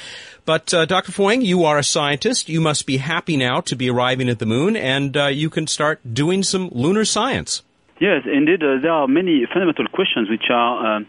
But 0.45 0.73
uh, 0.73 0.85
Dr. 0.85 1.11
Foing, 1.11 1.43
you 1.43 1.65
are 1.65 1.77
a 1.77 1.83
scientist. 1.83 2.47
You 2.47 2.61
must 2.61 2.85
be 2.85 2.95
happy 2.95 3.35
now 3.35 3.59
to 3.59 3.75
be 3.75 3.89
arriving 3.89 4.29
at 4.29 4.39
the 4.39 4.45
moon, 4.45 4.77
and 4.77 5.17
uh, 5.17 5.25
you 5.25 5.49
can 5.49 5.67
start 5.67 5.99
doing 6.13 6.43
some 6.43 6.69
lunar 6.71 7.03
science. 7.03 7.61
Yes, 8.01 8.23
indeed, 8.25 8.63
uh, 8.63 8.81
there 8.81 8.93
are 8.93 9.07
many 9.07 9.45
fundamental 9.45 9.85
questions 9.85 10.27
which 10.27 10.49
are 10.49 10.97
uh, 10.97 10.99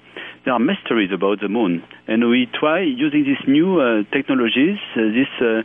there 0.45 0.53
are 0.53 0.59
mysteries 0.59 1.11
about 1.11 1.41
the 1.41 1.49
moon, 1.49 1.83
and 2.07 2.29
we 2.29 2.47
try 2.53 2.83
using 2.83 3.25
these 3.25 3.41
new 3.49 3.81
uh, 3.81 4.03
technologies, 4.13 4.77
uh, 4.95 5.01
these 5.01 5.35
uh, 5.41 5.63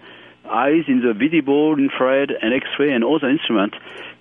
eyes 0.50 0.86
in 0.88 1.02
the 1.02 1.12
visible, 1.14 1.78
infrared, 1.78 2.32
and 2.32 2.54
X-ray, 2.54 2.94
and 2.94 3.04
other 3.04 3.28
instruments 3.28 3.76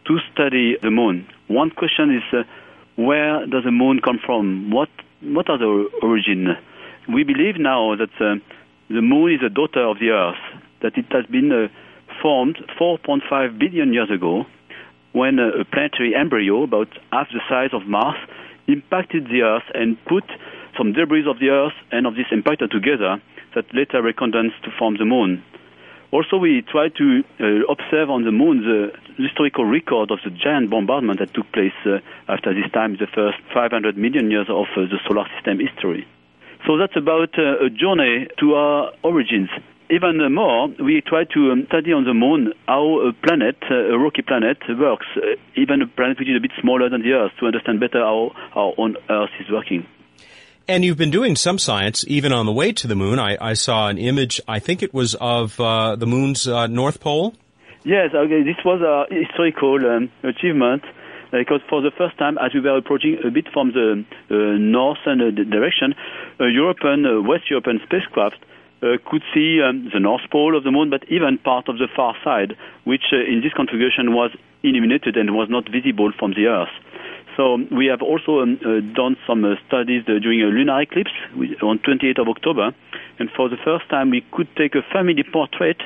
to 0.06 0.18
study 0.32 0.78
the 0.82 0.90
moon. 0.90 1.28
One 1.46 1.70
question 1.70 2.10
is, 2.10 2.25
uh, 2.32 2.42
where 2.96 3.46
does 3.46 3.62
the 3.62 3.70
moon 3.70 4.00
come 4.00 4.18
from? 4.18 4.72
What 4.72 4.88
what 5.22 5.48
are 5.48 5.58
the 5.58 5.88
origin? 6.02 6.56
We 7.06 7.22
believe 7.22 7.54
now 7.56 7.94
that 7.94 8.10
the 8.18 9.02
moon 9.12 9.32
is 9.32 9.42
a 9.46 9.48
daughter 9.48 9.86
of 9.86 10.00
the 10.00 10.10
Earth, 10.10 10.42
that 10.82 10.98
it 10.98 11.06
has 11.12 11.25
been 11.26 11.70
formed 12.20 12.58
4.5 12.76 13.60
billion 13.60 13.92
years 13.92 14.10
ago 14.10 14.44
when 15.16 15.38
a, 15.38 15.64
planetary 15.64 16.14
embryo, 16.14 16.62
about 16.62 16.88
half 17.11 17.28
the 17.32 17.40
size 17.49 17.70
of 17.73 17.88
Mars, 17.88 18.20
impacted 18.68 19.25
the 19.32 19.40
Earth 19.40 19.64
and 19.73 19.96
put 20.04 20.25
some 20.76 20.92
debris 20.92 21.25
of 21.26 21.38
the 21.38 21.49
Earth 21.49 21.73
and 21.90 22.06
of 22.06 22.14
this 22.14 22.26
impactor 22.30 22.68
together 22.70 23.16
that 23.54 23.64
later 23.73 24.02
recondensed 24.02 24.61
to 24.62 24.70
form 24.78 24.99
the 24.99 25.06
Moon. 25.06 25.42
Also, 26.12 26.37
we 26.37 26.62
tried 26.70 26.94
to 26.96 27.25
uh, 27.40 27.73
observe 27.73 28.11
on 28.11 28.25
the 28.25 28.30
Moon 28.30 28.61
the 28.61 28.92
historical 29.16 29.64
record 29.64 30.11
of 30.11 30.18
the 30.23 30.30
giant 30.30 30.68
bombardment 30.68 31.18
that 31.18 31.32
took 31.32 31.50
place 31.52 31.75
uh, 31.87 31.99
after 32.28 32.52
this 32.52 32.70
time, 32.73 32.96
the 33.00 33.08
first 33.08 33.38
500 33.54 33.96
million 33.96 34.30
years 34.30 34.46
of 34.50 34.66
uh, 34.76 34.82
the 34.82 35.00
solar 35.08 35.25
system 35.35 35.58
history. 35.58 36.06
So 36.66 36.76
that's 36.76 36.96
about 36.96 37.38
uh, 37.38 37.64
a 37.64 37.70
journey 37.70 38.28
to 38.40 38.54
our 38.54 38.92
origins 39.02 39.49
even 39.90 40.32
more, 40.32 40.68
we 40.82 41.00
try 41.06 41.24
to 41.24 41.52
um, 41.52 41.64
study 41.68 41.92
on 41.92 42.04
the 42.04 42.14
moon 42.14 42.52
how 42.66 43.00
a 43.06 43.12
planet, 43.12 43.56
uh, 43.70 43.94
a 43.94 43.98
rocky 43.98 44.22
planet, 44.22 44.58
works, 44.68 45.06
uh, 45.16 45.36
even 45.54 45.82
a 45.82 45.86
planet 45.86 46.18
which 46.18 46.28
is 46.28 46.36
a 46.36 46.40
bit 46.40 46.52
smaller 46.60 46.88
than 46.88 47.02
the 47.02 47.12
Earth, 47.12 47.32
to 47.40 47.46
understand 47.46 47.80
better 47.80 48.00
how 48.00 48.32
our 48.54 48.74
own 48.78 48.96
Earth 49.08 49.30
is 49.40 49.46
working. 49.50 49.86
And 50.68 50.84
you've 50.84 50.98
been 50.98 51.12
doing 51.12 51.36
some 51.36 51.58
science 51.58 52.04
even 52.08 52.32
on 52.32 52.46
the 52.46 52.52
way 52.52 52.72
to 52.72 52.88
the 52.88 52.96
moon. 52.96 53.20
I, 53.20 53.36
I 53.40 53.54
saw 53.54 53.88
an 53.88 53.98
image, 53.98 54.40
I 54.48 54.58
think 54.58 54.82
it 54.82 54.92
was 54.92 55.14
of 55.14 55.60
uh, 55.60 55.94
the 55.94 56.06
moon's 56.06 56.48
uh, 56.48 56.66
north 56.66 57.00
pole. 57.00 57.34
Yes, 57.84 58.10
okay, 58.12 58.42
this 58.42 58.56
was 58.64 58.82
a 58.82 59.06
historical 59.14 59.76
um, 59.86 60.10
achievement 60.24 60.82
because 61.30 61.60
for 61.68 61.82
the 61.82 61.92
first 61.96 62.18
time, 62.18 62.36
as 62.38 62.52
we 62.52 62.60
were 62.60 62.76
approaching 62.76 63.18
a 63.24 63.30
bit 63.30 63.46
from 63.52 63.72
the 63.72 64.04
uh, 64.30 64.34
northern 64.58 65.20
uh, 65.20 65.30
direction, 65.30 65.94
a 66.40 66.48
European, 66.50 67.26
West 67.26 67.48
European 67.48 67.78
spacecraft 67.84 68.42
uh, 68.83 68.97
could 69.09 69.23
see 69.33 69.61
um, 69.62 69.88
the 69.92 70.00
north 70.00 70.23
pole 70.30 70.56
of 70.56 70.64
the 70.64 70.71
moon, 70.71 70.90
but 70.90 71.04
even 71.09 71.38
part 71.38 71.68
of 71.68 71.78
the 71.78 71.88
far 71.95 72.14
side, 72.23 72.56
which 72.85 73.12
uh, 73.12 73.16
in 73.16 73.40
this 73.42 73.52
configuration 73.52 74.12
was 74.12 74.30
illuminated 74.62 75.16
and 75.16 75.35
was 75.35 75.49
not 75.49 75.68
visible 75.71 76.12
from 76.18 76.33
the 76.33 76.47
Earth. 76.47 76.75
So 77.37 77.59
we 77.71 77.87
have 77.87 78.00
also 78.00 78.40
um, 78.40 78.59
uh, 78.64 78.80
done 78.95 79.16
some 79.26 79.45
uh, 79.45 79.56
studies 79.68 80.04
uh, 80.09 80.18
during 80.18 80.40
a 80.40 80.47
lunar 80.47 80.80
eclipse 80.80 81.12
on 81.62 81.78
28th 81.80 82.21
of 82.21 82.28
October, 82.28 82.73
and 83.18 83.30
for 83.37 83.49
the 83.49 83.59
first 83.62 83.88
time 83.88 84.11
we 84.11 84.25
could 84.33 84.49
take 84.56 84.75
a 84.75 84.83
family 84.92 85.23
portrait 85.23 85.80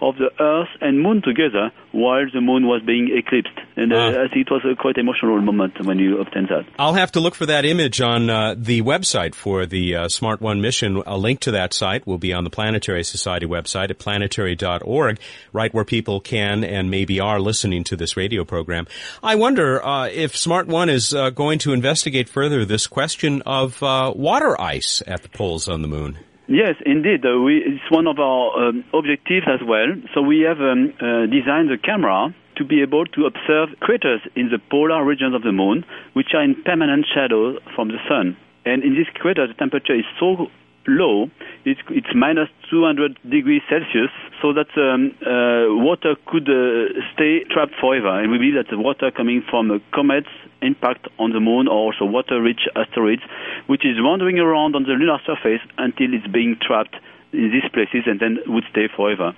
of 0.00 0.16
the 0.16 0.30
Earth 0.40 0.68
and 0.80 1.02
Moon 1.02 1.22
together 1.22 1.70
while 1.92 2.26
the 2.32 2.40
Moon 2.40 2.66
was 2.66 2.82
being 2.82 3.10
eclipsed. 3.16 3.58
And 3.76 3.92
uh, 3.92 3.96
uh, 3.96 4.24
I 4.24 4.28
think 4.28 4.46
it 4.46 4.50
was 4.50 4.62
a 4.64 4.74
quite 4.74 4.98
emotional 4.98 5.40
moment 5.40 5.84
when 5.84 5.98
you 5.98 6.20
obtained 6.20 6.48
that. 6.48 6.66
I'll 6.78 6.94
have 6.94 7.12
to 7.12 7.20
look 7.20 7.34
for 7.34 7.46
that 7.46 7.64
image 7.64 8.00
on 8.00 8.28
uh, 8.28 8.54
the 8.56 8.82
website 8.82 9.34
for 9.34 9.66
the 9.66 9.96
uh, 9.96 10.08
Smart 10.08 10.40
One 10.40 10.60
mission. 10.60 11.02
A 11.06 11.16
link 11.16 11.40
to 11.40 11.50
that 11.52 11.72
site 11.72 12.06
will 12.06 12.18
be 12.18 12.32
on 12.32 12.44
the 12.44 12.50
Planetary 12.50 13.04
Society 13.04 13.46
website 13.46 13.90
at 13.90 13.98
planetary.org, 13.98 15.18
right 15.52 15.74
where 15.74 15.84
people 15.84 16.20
can 16.20 16.64
and 16.64 16.90
maybe 16.90 17.20
are 17.20 17.40
listening 17.40 17.84
to 17.84 17.96
this 17.96 18.16
radio 18.16 18.44
program. 18.44 18.86
I 19.22 19.34
wonder 19.36 19.84
uh, 19.84 20.08
if 20.08 20.36
Smart 20.36 20.66
One 20.66 20.88
is 20.88 21.14
uh, 21.14 21.30
going 21.30 21.58
to 21.60 21.72
investigate 21.72 22.28
further 22.28 22.64
this 22.64 22.86
question 22.86 23.42
of 23.42 23.80
water 23.80 24.60
ice 24.60 25.02
at 25.06 25.22
the 25.22 25.28
poles 25.28 25.68
on 25.68 25.82
the 25.82 25.88
Moon. 25.88 26.18
Yes, 26.48 26.76
indeed. 26.86 27.26
Uh, 27.26 27.40
we, 27.40 27.58
it's 27.58 27.90
one 27.90 28.06
of 28.06 28.18
our 28.18 28.68
um, 28.68 28.84
objectives 28.94 29.46
as 29.48 29.60
well. 29.66 29.88
So 30.14 30.22
we 30.22 30.40
have 30.42 30.60
um, 30.60 30.94
uh, 31.00 31.26
designed 31.26 31.70
the 31.70 31.78
camera 31.82 32.34
to 32.56 32.64
be 32.64 32.82
able 32.82 33.04
to 33.04 33.26
observe 33.26 33.70
craters 33.80 34.20
in 34.36 34.48
the 34.48 34.58
polar 34.70 35.04
regions 35.04 35.34
of 35.34 35.42
the 35.42 35.52
moon, 35.52 35.84
which 36.14 36.28
are 36.34 36.42
in 36.42 36.54
permanent 36.62 37.04
shadow 37.12 37.58
from 37.74 37.88
the 37.88 37.98
sun. 38.08 38.36
And 38.64 38.82
in 38.82 38.94
this 38.94 39.06
crater, 39.14 39.46
the 39.46 39.54
temperature 39.54 39.94
is 39.94 40.06
so 40.18 40.46
low, 40.86 41.30
it's, 41.64 41.80
it's 41.90 42.08
minus 42.14 42.48
200 42.70 43.18
degrees 43.28 43.62
Celsius, 43.68 44.10
so 44.40 44.52
that 44.52 44.70
um, 44.76 45.12
uh, 45.22 45.74
water 45.82 46.16
could 46.26 46.48
uh, 46.48 46.92
stay 47.14 47.44
trapped 47.50 47.74
forever. 47.80 48.20
And 48.20 48.30
we 48.30 48.38
believe 48.38 48.54
that 48.54 48.70
the 48.70 48.78
water 48.78 49.10
coming 49.10 49.42
from 49.48 49.70
a 49.70 49.80
comet's 49.94 50.30
impact 50.62 51.08
on 51.18 51.32
the 51.32 51.40
moon 51.40 51.68
or 51.68 51.92
also 51.92 52.04
water-rich 52.04 52.68
asteroids, 52.76 53.22
which 53.66 53.84
is 53.84 53.96
wandering 53.98 54.38
around 54.38 54.74
on 54.74 54.84
the 54.84 54.94
lunar 54.94 55.18
surface 55.26 55.60
until 55.78 56.14
it's 56.14 56.26
being 56.26 56.56
trapped 56.60 56.96
in 57.32 57.50
these 57.50 57.68
places 57.72 58.04
and 58.06 58.20
then 58.20 58.38
would 58.46 58.64
stay 58.70 58.88
forever. 58.94 59.34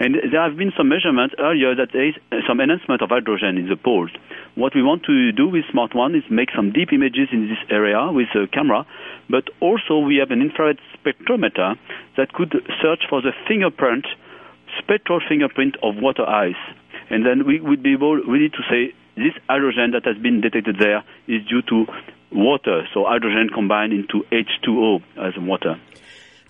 And 0.00 0.14
there 0.30 0.42
have 0.42 0.56
been 0.56 0.72
some 0.76 0.88
measurements 0.88 1.34
earlier 1.38 1.74
that 1.74 1.90
there 1.92 2.08
is 2.08 2.14
some 2.46 2.60
enhancement 2.60 3.02
of 3.02 3.10
hydrogen 3.10 3.58
in 3.58 3.68
the 3.68 3.76
poles. 3.76 4.10
What 4.58 4.74
we 4.74 4.82
want 4.82 5.04
to 5.04 5.30
do 5.30 5.46
with 5.46 5.62
Smart 5.70 5.94
One 5.94 6.16
is 6.16 6.24
make 6.28 6.48
some 6.50 6.72
deep 6.72 6.92
images 6.92 7.28
in 7.30 7.46
this 7.46 7.62
area 7.70 8.10
with 8.10 8.26
a 8.34 8.48
camera, 8.48 8.84
but 9.30 9.44
also 9.60 10.00
we 10.00 10.16
have 10.16 10.32
an 10.32 10.42
infrared 10.42 10.80
spectrometer 10.98 11.78
that 12.16 12.32
could 12.32 12.50
search 12.82 13.04
for 13.08 13.22
the 13.22 13.30
fingerprint, 13.46 14.04
spectral 14.76 15.20
fingerprint 15.28 15.76
of 15.80 15.94
water 16.02 16.26
ice. 16.26 16.58
And 17.08 17.24
then 17.24 17.46
we 17.46 17.60
would 17.60 17.84
be 17.84 17.92
able 17.92 18.16
really 18.16 18.48
to 18.48 18.58
say 18.68 18.92
this 19.14 19.32
hydrogen 19.48 19.92
that 19.92 20.04
has 20.04 20.18
been 20.20 20.40
detected 20.40 20.74
there 20.80 21.04
is 21.28 21.46
due 21.46 21.62
to 21.62 21.86
water, 22.32 22.82
so 22.92 23.04
hydrogen 23.04 23.50
combined 23.54 23.92
into 23.92 24.26
H2O 24.32 25.00
as 25.18 25.34
water. 25.38 25.78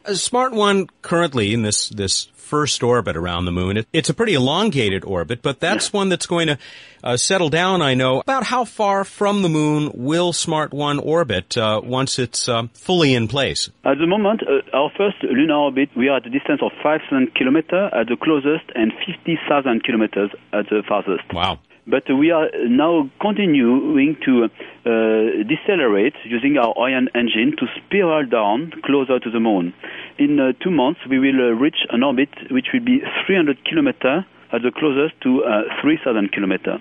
A 0.08 0.14
smart 0.14 0.54
one 0.54 0.88
currently 1.02 1.52
in 1.52 1.60
this 1.60 1.90
this 1.90 2.28
first 2.34 2.82
orbit 2.82 3.14
around 3.14 3.44
the 3.44 3.52
moon. 3.52 3.76
It, 3.76 3.86
it's 3.92 4.08
a 4.08 4.14
pretty 4.14 4.32
elongated 4.32 5.04
orbit, 5.04 5.42
but 5.42 5.60
that's 5.60 5.92
one 5.92 6.08
that's 6.08 6.24
going 6.24 6.46
to 6.46 6.58
uh, 7.04 7.18
settle 7.18 7.50
down. 7.50 7.82
I 7.82 7.92
know 7.92 8.20
about 8.20 8.44
how 8.44 8.64
far 8.64 9.04
from 9.04 9.42
the 9.42 9.50
moon 9.50 9.90
will 9.92 10.32
Smart 10.32 10.72
One 10.72 10.98
orbit 10.98 11.58
uh, 11.58 11.82
once 11.84 12.18
it's 12.18 12.48
uh, 12.48 12.68
fully 12.72 13.12
in 13.12 13.28
place. 13.28 13.68
At 13.84 13.98
the 13.98 14.06
moment, 14.06 14.40
uh, 14.44 14.74
our 14.74 14.90
first 14.96 15.22
lunar 15.22 15.56
orbit, 15.56 15.90
we 15.94 16.08
are 16.08 16.16
at 16.16 16.26
a 16.26 16.30
distance 16.30 16.62
of 16.62 16.72
5,000 16.82 17.34
kilometers 17.34 17.92
at 17.92 18.06
the 18.08 18.16
closest 18.16 18.64
and 18.74 18.92
50,000 19.06 19.84
kilometers 19.84 20.30
at 20.54 20.70
the 20.70 20.82
farthest. 20.88 21.30
Wow 21.34 21.58
but 21.88 22.04
we 22.12 22.30
are 22.30 22.48
now 22.68 23.10
continuing 23.20 24.16
to 24.24 24.44
uh, 24.44 25.42
decelerate 25.48 26.14
using 26.24 26.58
our 26.58 26.78
ion 26.78 27.08
engine 27.14 27.56
to 27.58 27.66
spiral 27.76 28.26
down 28.26 28.72
closer 28.84 29.18
to 29.18 29.30
the 29.30 29.40
moon. 29.40 29.72
In 30.18 30.38
uh, 30.38 30.52
two 30.62 30.70
months, 30.70 31.00
we 31.08 31.18
will 31.18 31.40
uh, 31.40 31.56
reach 31.56 31.86
an 31.90 32.02
orbit 32.02 32.28
which 32.50 32.66
will 32.72 32.84
be 32.84 33.00
300 33.26 33.64
kilometers 33.64 34.24
at 34.52 34.62
the 34.62 34.70
closest 34.70 35.18
to 35.22 35.44
uh, 35.44 35.62
3,000 35.80 36.30
kilometers. 36.32 36.80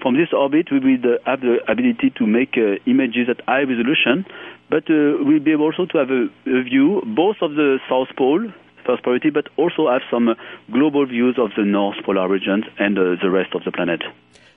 From 0.00 0.16
this 0.16 0.28
orbit, 0.32 0.68
we 0.72 0.78
will 0.78 1.14
uh, 1.14 1.18
have 1.26 1.40
the 1.40 1.58
ability 1.68 2.10
to 2.16 2.26
make 2.26 2.56
uh, 2.56 2.80
images 2.86 3.28
at 3.28 3.44
high 3.46 3.68
resolution, 3.68 4.24
but 4.70 4.84
we'll 4.88 5.40
be 5.40 5.52
able 5.52 5.66
also 5.66 5.84
to 5.86 5.98
have 5.98 6.10
a, 6.10 6.28
a 6.48 6.62
view 6.62 7.02
both 7.04 7.36
of 7.42 7.52
the 7.52 7.78
South 7.88 8.08
Pole, 8.16 8.48
first 8.88 9.02
priority, 9.02 9.30
but 9.30 9.46
also 9.56 9.82
have 9.92 10.02
some 10.10 10.26
global 10.72 11.04
views 11.06 11.36
of 11.44 11.50
the 11.58 11.64
North 11.64 11.98
Polar 12.04 12.28
regions 12.28 12.64
and 12.78 12.96
the 12.96 13.30
rest 13.38 13.54
of 13.54 13.62
the 13.64 13.72
planet. 13.72 14.00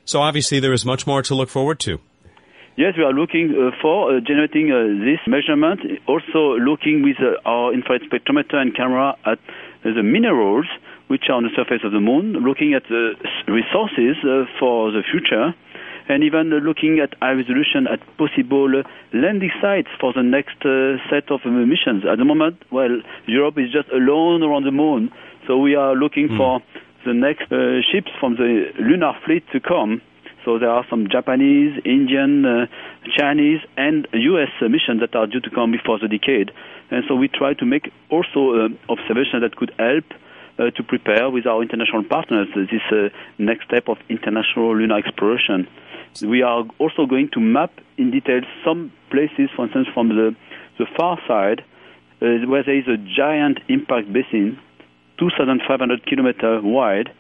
So 0.06 0.22
obviously 0.22 0.60
there 0.60 0.74
is 0.74 0.86
much 0.86 1.06
more 1.06 1.22
to 1.24 1.36
look 1.36 1.50
forward 1.50 1.80
to. 1.82 2.00
Yes, 2.78 2.94
we 2.98 3.04
are 3.04 3.12
looking 3.14 3.52
uh, 3.52 3.76
for 3.82 4.16
uh, 4.16 4.20
generating 4.22 4.72
uh, 4.72 4.80
this 5.04 5.20
measurement, 5.28 5.82
also 6.08 6.56
looking 6.56 7.04
with 7.04 7.18
uh, 7.20 7.36
our 7.44 7.74
infrared 7.74 8.02
spectrometer 8.08 8.56
and 8.56 8.74
camera 8.74 9.18
at 9.26 9.40
the 9.84 10.02
minerals 10.02 10.66
which 11.12 11.28
are 11.28 11.36
on 11.36 11.44
the 11.44 11.52
surface 11.54 11.84
of 11.84 11.92
the 11.92 12.00
moon, 12.00 12.32
looking 12.48 12.74
at 12.74 12.84
the 12.88 13.12
resources 13.52 14.16
uh, 14.24 14.48
for 14.58 14.92
the 14.96 15.04
future, 15.04 15.52
and 16.08 16.24
even 16.24 16.50
looking 16.50 17.00
at 17.00 17.14
high 17.22 17.32
resolution 17.32 17.88
at 17.88 18.00
possible 18.18 18.84
landing 19.14 19.52
sites 19.62 19.90
for 20.00 20.14
the 20.14 20.24
next 20.24 20.58
uh, 20.66 20.98
set 21.10 21.32
of 21.32 21.42
missions. 21.46 22.04
At 22.06 22.18
the 22.18 22.26
moment, 22.26 22.64
well, 22.72 23.02
Europe 23.28 23.58
is 23.58 23.72
just 23.72 23.90
alone 23.90 24.44
around 24.44 24.64
the 24.64 24.72
moon, 24.72 25.12
so 25.48 25.58
we 25.58 25.76
are 25.76 25.96
looking 25.96 26.30
mm. 26.30 26.38
for 26.38 26.62
the 27.06 27.14
next 27.14 27.52
uh, 27.52 27.82
ships 27.92 28.12
from 28.20 28.36
the 28.36 28.72
lunar 28.80 29.14
fleet 29.26 29.44
to 29.54 29.60
come. 29.60 30.02
So 30.46 30.58
there 30.58 30.70
are 30.70 30.86
some 30.90 31.08
Japanese, 31.12 31.80
Indian, 31.86 32.46
uh, 32.46 32.66
Chinese, 33.16 33.62
and 33.78 34.08
U.S. 34.14 34.50
missions 34.62 35.02
that 35.02 35.16
are 35.16 35.28
due 35.28 35.40
to 35.40 35.50
come 35.52 35.72
before 35.72 36.00
the 36.00 36.08
decade. 36.08 36.52
And 36.90 37.04
so 37.08 37.16
we 37.16 37.28
try 37.28 37.54
to 37.54 37.66
make 37.66 37.92
also 38.10 38.58
uh, 38.58 38.70
observations 38.90 39.42
that 39.42 39.56
could 39.56 39.72
help 39.78 40.06
to 40.70 40.84
prepare 40.84 41.30
with 41.30 41.48
our 41.48 41.62
international 41.62 42.04
partners 42.04 42.48
this 42.54 42.82
uh, 42.92 43.10
next 43.40 43.66
step 43.66 43.90
of 43.90 43.98
international 44.10 44.78
lunar 44.78 44.98
exploration. 44.98 45.68
We 46.22 46.44
are 46.44 46.66
also 46.78 47.06
going 47.06 47.30
to 47.34 47.40
map 47.40 47.72
in 47.98 48.12
detail 48.12 48.42
some 48.64 48.92
places, 49.10 49.50
for 49.56 49.66
instance, 49.66 49.88
from 49.94 50.10
the, 50.10 50.36
the 50.78 50.86
far 50.98 51.18
side, 51.28 51.64
uh, 52.22 52.46
where 52.48 52.64
there 52.64 52.78
is 52.78 52.88
a 52.88 52.98
giant 52.98 53.60
impact 53.70 54.12
basin 54.12 54.60
2,500 55.22 56.06
kilometers 56.06 56.64
wide, 56.64 57.12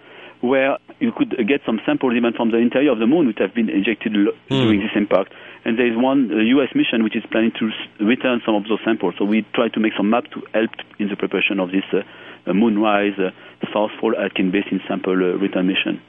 where 0.41 0.77
you 0.99 1.11
could 1.11 1.35
get 1.47 1.61
some 1.65 1.79
samples 1.85 2.13
even 2.15 2.33
from 2.33 2.51
the 2.51 2.57
interior 2.57 2.91
of 2.91 2.99
the 2.99 3.07
moon, 3.07 3.27
which 3.27 3.37
have 3.39 3.53
been 3.53 3.69
injected 3.69 4.13
mm. 4.13 4.33
during 4.49 4.79
this 4.79 4.91
impact. 4.95 5.33
And 5.63 5.77
there 5.77 5.85
is 5.85 5.95
one 5.95 6.29
U.S. 6.29 6.69
Uh, 6.73 6.77
mission 6.77 7.03
which 7.03 7.15
is 7.15 7.23
planning 7.31 7.51
to 7.59 7.71
return 8.03 8.41
some 8.45 8.55
of 8.55 8.63
those 8.67 8.79
samples. 8.83 9.15
So 9.17 9.25
we 9.25 9.45
try 9.53 9.69
to 9.69 9.79
make 9.79 9.93
some 9.95 10.09
map 10.09 10.25
to 10.31 10.41
help 10.53 10.71
in 10.97 11.09
the 11.09 11.15
preparation 11.15 11.59
of 11.59 11.71
this 11.71 11.85
uh, 11.93 12.53
Moonrise 12.53 13.17
uh, 13.19 13.31
South 13.71 13.91
Pole 13.99 14.15
Aitken 14.17 14.51
Basin 14.51 14.81
sample 14.87 15.13
uh, 15.13 15.37
return 15.37 15.67
mission. 15.67 16.01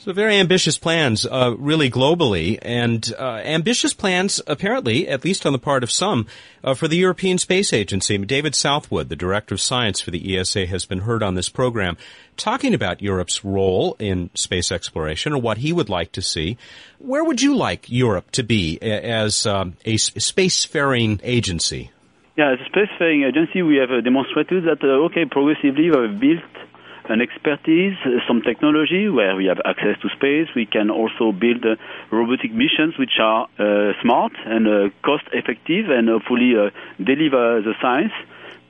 So 0.00 0.12
very 0.12 0.36
ambitious 0.36 0.78
plans, 0.78 1.26
uh, 1.26 1.56
really 1.58 1.90
globally, 1.90 2.56
and 2.62 3.12
uh, 3.18 3.42
ambitious 3.42 3.92
plans 3.92 4.40
apparently, 4.46 5.08
at 5.08 5.24
least 5.24 5.44
on 5.44 5.52
the 5.52 5.58
part 5.58 5.82
of 5.82 5.90
some, 5.90 6.28
uh, 6.62 6.74
for 6.74 6.86
the 6.86 6.96
European 6.96 7.36
Space 7.36 7.72
Agency. 7.72 8.16
David 8.18 8.54
Southwood, 8.54 9.08
the 9.08 9.16
director 9.16 9.56
of 9.56 9.60
science 9.60 10.00
for 10.00 10.12
the 10.12 10.38
ESA, 10.38 10.66
has 10.66 10.86
been 10.86 11.00
heard 11.00 11.24
on 11.24 11.34
this 11.34 11.48
program 11.48 11.96
talking 12.36 12.74
about 12.74 13.02
Europe's 13.02 13.44
role 13.44 13.96
in 13.98 14.30
space 14.34 14.70
exploration 14.70 15.32
or 15.32 15.40
what 15.40 15.58
he 15.58 15.72
would 15.72 15.88
like 15.88 16.12
to 16.12 16.22
see. 16.22 16.56
Where 17.00 17.24
would 17.24 17.42
you 17.42 17.56
like 17.56 17.90
Europe 17.90 18.30
to 18.32 18.44
be 18.44 18.80
as 18.80 19.46
um, 19.46 19.74
a 19.84 19.96
spacefaring 19.96 21.18
agency? 21.24 21.90
Yeah, 22.36 22.52
as 22.52 22.60
a 22.60 22.70
spacefaring 22.70 23.26
agency, 23.26 23.62
we 23.62 23.78
have 23.78 23.90
uh, 23.90 24.00
demonstrated 24.00 24.62
that 24.62 24.78
uh, 24.84 25.06
okay, 25.06 25.24
progressively 25.24 25.90
we 25.90 25.96
have 25.96 26.20
built 26.20 26.67
an 27.08 27.20
expertise, 27.20 27.96
some 28.26 28.42
technology 28.42 29.08
where 29.08 29.36
we 29.36 29.46
have 29.46 29.58
access 29.64 29.98
to 30.02 30.08
space. 30.10 30.48
We 30.54 30.66
can 30.66 30.90
also 30.90 31.32
build 31.32 31.64
uh, 31.64 31.76
robotic 32.10 32.52
missions 32.52 32.98
which 32.98 33.18
are 33.20 33.48
uh, 33.58 33.92
smart 34.02 34.32
and 34.44 34.68
uh, 34.68 34.88
cost 35.02 35.24
effective 35.32 35.90
and 35.90 36.08
hopefully 36.08 36.54
uh, 36.56 36.70
deliver 37.02 37.60
the 37.62 37.74
science. 37.80 38.12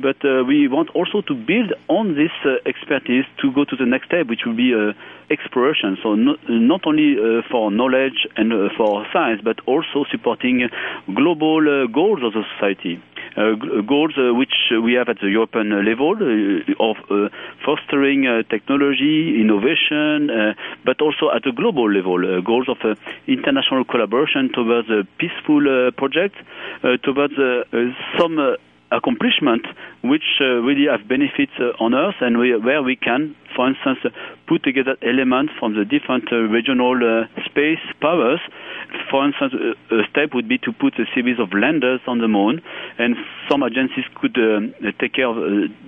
But 0.00 0.24
uh, 0.24 0.44
we 0.46 0.68
want 0.68 0.90
also 0.90 1.22
to 1.22 1.34
build 1.34 1.72
on 1.88 2.14
this 2.14 2.30
uh, 2.44 2.62
expertise 2.66 3.24
to 3.42 3.52
go 3.52 3.64
to 3.64 3.76
the 3.76 3.86
next 3.86 4.06
step, 4.06 4.28
which 4.28 4.46
will 4.46 4.54
be 4.56 4.72
uh, 4.72 4.92
exploration. 5.30 5.98
So 6.02 6.14
not, 6.14 6.38
not 6.48 6.86
only 6.86 7.16
uh, 7.18 7.42
for 7.50 7.70
knowledge 7.70 8.26
and 8.36 8.52
for 8.76 9.04
science, 9.12 9.40
but 9.42 9.58
also 9.66 10.04
supporting 10.10 10.68
global 11.14 11.88
goals 11.88 12.20
of 12.22 12.32
the 12.32 12.44
society. 12.54 13.02
Uh, 13.36 13.54
goals 13.86 14.14
uh, 14.18 14.34
which 14.34 14.72
we 14.82 14.94
have 14.94 15.08
at 15.08 15.20
the 15.20 15.28
European 15.28 15.70
level 15.84 16.16
uh, 16.16 16.82
of 16.82 16.96
fostering 17.64 18.24
technology, 18.50 19.40
innovation, 19.40 20.54
but 20.84 21.00
also 21.00 21.30
at 21.30 21.46
a 21.46 21.52
global 21.52 21.90
level, 21.90 22.42
goals 22.42 22.68
of 22.68 22.78
international 23.28 23.84
collaboration 23.84 24.50
towards 24.52 24.88
a 24.90 25.06
peaceful 25.18 25.90
project, 25.96 26.34
towards 27.04 27.34
some 28.18 28.56
accomplishment 28.90 29.66
which 30.02 30.40
uh, 30.40 30.62
really 30.64 30.86
have 30.88 31.06
benefits 31.08 31.52
uh, 31.60 31.76
on 31.82 31.94
Earth 31.94 32.16
and 32.20 32.38
we, 32.38 32.56
where 32.56 32.82
we 32.82 32.96
can, 32.96 33.34
for 33.54 33.68
instance, 33.68 33.98
uh, 34.04 34.10
put 34.46 34.62
together 34.62 34.96
elements 35.02 35.52
from 35.58 35.74
the 35.74 35.84
different 35.84 36.30
regional 36.32 36.96
space 37.44 37.82
powers. 38.00 38.40
For 39.10 39.26
instance, 39.26 39.52
a 39.90 40.02
step 40.10 40.32
would 40.32 40.48
be 40.48 40.56
to 40.58 40.72
put 40.72 40.98
a 40.98 41.04
series 41.14 41.38
of 41.38 41.52
landers 41.52 42.00
on 42.06 42.18
the 42.18 42.28
moon, 42.28 42.62
and 42.98 43.16
some 43.50 43.62
agencies 43.62 44.04
could 44.14 44.34
take 44.98 45.12
care 45.12 45.28
of 45.28 45.36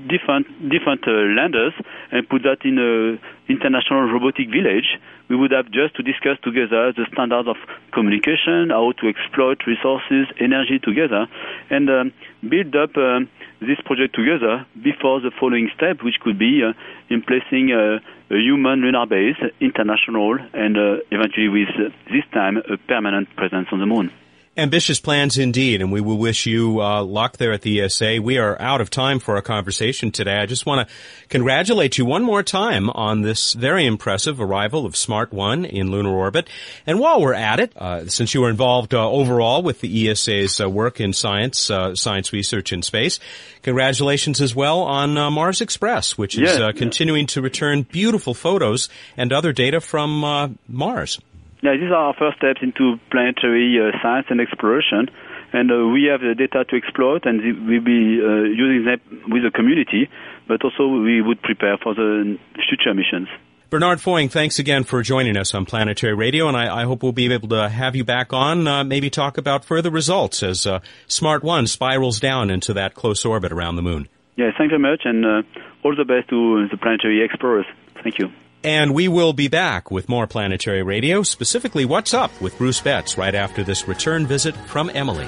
different 0.08 0.46
different 0.68 1.06
landers 1.08 1.72
and 2.12 2.28
put 2.28 2.42
that 2.42 2.60
in 2.64 2.76
an 2.76 3.18
international 3.48 4.12
robotic 4.12 4.50
village, 4.50 5.00
we 5.30 5.36
would 5.36 5.52
have 5.52 5.70
just 5.70 5.94
to 5.94 6.02
discuss 6.02 6.36
together 6.42 6.92
the 6.92 7.06
standards 7.12 7.48
of 7.48 7.56
communication, 7.92 8.70
how 8.70 8.92
to 8.98 9.08
exploit 9.08 9.62
resources, 9.64 10.26
energy 10.40 10.80
together, 10.82 11.28
and 11.70 11.88
um, 11.88 12.12
build 12.46 12.74
up 12.74 12.90
uh, 12.96 13.20
this 13.60 13.78
project 13.86 14.14
together 14.14 14.66
before 14.82 15.20
the 15.20 15.30
following 15.38 15.70
step, 15.76 16.02
which 16.02 16.18
could 16.20 16.38
be 16.38 16.62
uh, 16.66 16.72
in 17.08 17.22
placing 17.22 17.70
uh, 17.70 18.00
a 18.34 18.38
human 18.38 18.80
lunar 18.80 19.06
base, 19.06 19.38
international, 19.60 20.38
and 20.52 20.76
uh, 20.76 20.96
eventually 21.12 21.48
with 21.48 21.70
uh, 21.78 21.94
this 22.10 22.26
time 22.34 22.56
a 22.58 22.76
permanent 22.88 23.28
presence 23.36 23.68
on 23.70 23.78
the 23.78 23.86
moon. 23.86 24.10
Ambitious 24.56 24.98
plans 24.98 25.38
indeed, 25.38 25.80
and 25.80 25.92
we 25.92 26.00
will 26.00 26.18
wish 26.18 26.44
you 26.44 26.82
uh, 26.82 27.04
luck 27.04 27.36
there 27.36 27.52
at 27.52 27.62
the 27.62 27.82
ESA. 27.82 28.20
We 28.20 28.36
are 28.36 28.60
out 28.60 28.80
of 28.80 28.90
time 28.90 29.20
for 29.20 29.36
our 29.36 29.42
conversation 29.42 30.10
today. 30.10 30.38
I 30.38 30.46
just 30.46 30.66
want 30.66 30.88
to 30.88 30.94
congratulate 31.28 31.98
you 31.98 32.04
one 32.04 32.24
more 32.24 32.42
time 32.42 32.90
on 32.90 33.22
this 33.22 33.52
very 33.52 33.86
impressive 33.86 34.40
arrival 34.40 34.84
of 34.84 34.96
Smart 34.96 35.32
One 35.32 35.64
in 35.64 35.92
lunar 35.92 36.10
orbit. 36.10 36.48
And 36.84 36.98
while 36.98 37.20
we're 37.20 37.32
at 37.32 37.60
it, 37.60 37.76
uh, 37.76 38.08
since 38.08 38.34
you 38.34 38.40
were 38.40 38.50
involved 38.50 38.92
uh, 38.92 39.08
overall 39.08 39.62
with 39.62 39.82
the 39.82 40.10
ESA's 40.10 40.60
uh, 40.60 40.68
work 40.68 41.00
in 41.00 41.12
science, 41.12 41.70
uh, 41.70 41.94
science 41.94 42.32
research 42.32 42.72
in 42.72 42.82
space, 42.82 43.20
congratulations 43.62 44.40
as 44.40 44.52
well 44.52 44.80
on 44.80 45.16
uh, 45.16 45.30
Mars 45.30 45.60
Express, 45.60 46.18
which 46.18 46.36
is 46.36 46.58
continuing 46.76 47.26
to 47.26 47.40
return 47.40 47.82
beautiful 47.82 48.34
photos 48.34 48.88
and 49.16 49.32
other 49.32 49.52
data 49.52 49.80
from 49.80 50.58
Mars. 50.66 51.20
Yeah, 51.62 51.76
these 51.76 51.90
are 51.90 52.08
our 52.08 52.14
first 52.14 52.38
steps 52.38 52.60
into 52.62 52.98
planetary 53.10 53.76
uh, 53.78 53.92
science 54.02 54.26
and 54.30 54.40
exploration, 54.40 55.10
and 55.52 55.70
uh, 55.70 55.86
we 55.88 56.08
have 56.10 56.20
the 56.20 56.34
data 56.34 56.64
to 56.64 56.76
exploit, 56.76 57.26
and 57.26 57.40
we'll 57.66 57.84
be 57.84 58.20
uh, 58.22 58.48
using 58.48 58.86
that 58.86 59.00
with 59.28 59.42
the 59.42 59.50
community, 59.50 60.08
but 60.48 60.64
also 60.64 60.88
we 60.88 61.20
would 61.20 61.42
prepare 61.42 61.76
for 61.76 61.94
the 61.94 62.38
future 62.68 62.94
missions. 62.94 63.28
Bernard 63.68 63.98
Foing, 63.98 64.28
thanks 64.30 64.58
again 64.58 64.82
for 64.82 65.00
joining 65.02 65.36
us 65.36 65.54
on 65.54 65.64
Planetary 65.64 66.14
Radio, 66.14 66.48
and 66.48 66.56
I, 66.56 66.80
I 66.80 66.84
hope 66.84 67.04
we'll 67.04 67.12
be 67.12 67.32
able 67.32 67.48
to 67.50 67.68
have 67.68 67.94
you 67.94 68.04
back 68.04 68.32
on, 68.32 68.66
uh, 68.66 68.82
maybe 68.82 69.10
talk 69.10 69.38
about 69.38 69.64
further 69.64 69.90
results 69.90 70.42
as 70.42 70.66
uh, 70.66 70.80
Smart 71.06 71.44
One 71.44 71.68
spirals 71.68 72.18
down 72.18 72.50
into 72.50 72.72
that 72.72 72.94
close 72.94 73.24
orbit 73.24 73.52
around 73.52 73.76
the 73.76 73.82
moon. 73.82 74.08
Yeah, 74.36 74.50
thank 74.58 74.72
you 74.72 74.78
very 74.78 74.90
much, 74.90 75.02
and 75.04 75.24
uh, 75.24 75.42
all 75.84 75.94
the 75.94 76.04
best 76.04 76.30
to 76.30 76.66
the 76.68 76.78
planetary 76.78 77.22
explorers. 77.22 77.66
Thank 78.02 78.18
you. 78.18 78.32
And 78.62 78.92
we 78.92 79.08
will 79.08 79.32
be 79.32 79.48
back 79.48 79.90
with 79.90 80.10
more 80.10 80.26
Planetary 80.26 80.82
Radio, 80.82 81.22
specifically 81.22 81.86
What's 81.86 82.12
Up 82.12 82.30
with 82.42 82.58
Bruce 82.58 82.78
Betts, 82.78 83.16
right 83.16 83.34
after 83.34 83.64
this 83.64 83.88
return 83.88 84.26
visit 84.26 84.54
from 84.54 84.90
Emily. 84.92 85.26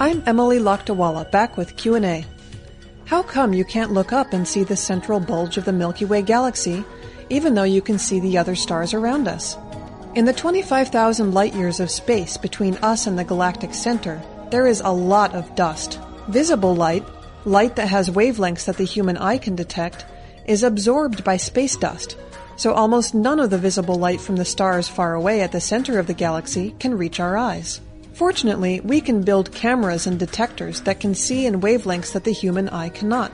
I'm 0.00 0.24
Emily 0.26 0.58
Lakdawalla, 0.58 1.30
back 1.30 1.56
with 1.56 1.76
Q&A. 1.76 2.26
How 3.04 3.22
come 3.22 3.52
you 3.52 3.64
can't 3.64 3.92
look 3.92 4.12
up 4.12 4.32
and 4.32 4.46
see 4.46 4.64
the 4.64 4.76
central 4.76 5.20
bulge 5.20 5.56
of 5.56 5.64
the 5.64 5.72
Milky 5.72 6.04
Way 6.04 6.22
galaxy, 6.22 6.84
even 7.30 7.54
though 7.54 7.62
you 7.62 7.80
can 7.80 8.00
see 8.00 8.18
the 8.18 8.38
other 8.38 8.56
stars 8.56 8.92
around 8.92 9.28
us? 9.28 9.56
In 10.16 10.24
the 10.24 10.32
25,000 10.32 11.32
light 11.32 11.54
years 11.54 11.78
of 11.78 11.92
space 11.92 12.36
between 12.36 12.76
us 12.78 13.06
and 13.06 13.16
the 13.16 13.22
galactic 13.22 13.72
center, 13.72 14.20
there 14.50 14.66
is 14.66 14.80
a 14.80 14.90
lot 14.90 15.32
of 15.36 15.54
dust. 15.54 16.00
Visible 16.28 16.76
light, 16.76 17.04
light 17.46 17.76
that 17.76 17.88
has 17.88 18.10
wavelengths 18.10 18.66
that 18.66 18.76
the 18.76 18.84
human 18.84 19.16
eye 19.16 19.38
can 19.38 19.56
detect, 19.56 20.04
is 20.46 20.62
absorbed 20.62 21.24
by 21.24 21.38
space 21.38 21.74
dust, 21.74 22.18
so 22.56 22.74
almost 22.74 23.14
none 23.14 23.40
of 23.40 23.48
the 23.48 23.56
visible 23.56 23.94
light 23.94 24.20
from 24.20 24.36
the 24.36 24.44
stars 24.44 24.88
far 24.88 25.14
away 25.14 25.40
at 25.40 25.52
the 25.52 25.60
center 25.60 25.98
of 25.98 26.06
the 26.06 26.12
galaxy 26.12 26.74
can 26.78 26.98
reach 26.98 27.18
our 27.18 27.38
eyes. 27.38 27.80
Fortunately, 28.12 28.80
we 28.80 29.00
can 29.00 29.22
build 29.22 29.52
cameras 29.52 30.06
and 30.06 30.18
detectors 30.18 30.82
that 30.82 31.00
can 31.00 31.14
see 31.14 31.46
in 31.46 31.62
wavelengths 31.62 32.12
that 32.12 32.24
the 32.24 32.32
human 32.32 32.68
eye 32.68 32.90
cannot. 32.90 33.32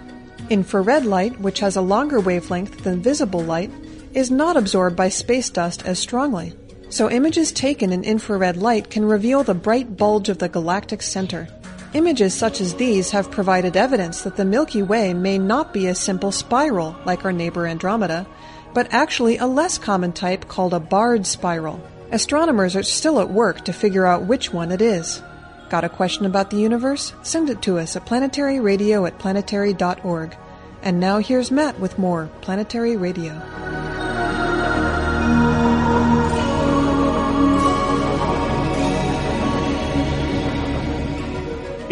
Infrared 0.49 1.05
light, 1.05 1.41
which 1.41 1.59
has 1.61 1.75
a 1.75 1.81
longer 1.81 2.21
wavelength 2.21 2.85
than 2.85 3.03
visible 3.03 3.41
light, 3.41 3.73
is 4.13 4.31
not 4.31 4.57
absorbed 4.57 4.95
by 4.95 5.09
space 5.09 5.51
dust 5.51 5.85
as 5.85 5.99
strongly. 5.99 6.53
So 6.91 7.11
images 7.11 7.51
taken 7.51 7.93
in 7.93 8.05
infrared 8.05 8.57
light 8.57 8.89
can 8.89 9.05
reveal 9.05 9.43
the 9.43 9.55
bright 9.55 9.97
bulge 9.97 10.29
of 10.29 10.39
the 10.39 10.49
galactic 10.49 11.03
center. 11.03 11.49
Images 11.95 12.35
such 12.35 12.61
as 12.61 12.75
these 12.75 13.13
have 13.13 13.31
provided 13.31 13.77
evidence 13.77 14.23
that 14.23 14.35
the 14.35 14.45
Milky 14.45 14.83
Way 14.83 15.15
may 15.15 15.39
not 15.39 15.73
be 15.73 15.87
a 15.87 15.95
simple 15.95 16.33
spiral 16.33 16.97
like 17.05 17.25
our 17.25 17.33
neighbor 17.33 17.69
Andromeda, 17.69 18.27
but 18.75 18.93
actually 18.93 19.39
a 19.39 19.47
less 19.47 19.79
common 19.79 20.13
type 20.13 20.49
called 20.49 20.75
a 20.75 20.81
barred 20.81 21.25
spiral. 21.25 21.81
Astronomers 22.11 22.75
are 22.75 22.83
still 22.83 23.21
at 23.21 23.31
work 23.31 23.65
to 23.65 23.73
figure 23.73 24.07
out 24.07 24.27
which 24.27 24.53
one 24.53 24.73
it 24.73 24.83
is. 24.83 25.23
Got 25.71 25.85
a 25.85 25.89
question 25.89 26.27
about 26.27 26.51
the 26.51 26.57
universe? 26.57 27.13
Send 27.23 27.49
it 27.49 27.63
to 27.63 27.79
us 27.79 27.95
at 27.95 28.07
planetaryradio 28.07 29.07
at 29.07 29.21
planetary.org. 29.21 30.37
And 30.83 30.99
now 30.99 31.19
here's 31.19 31.53
Matt 31.53 31.79
with 31.79 31.97
more 31.97 32.29
Planetary 32.41 32.97
Radio. 32.97 33.41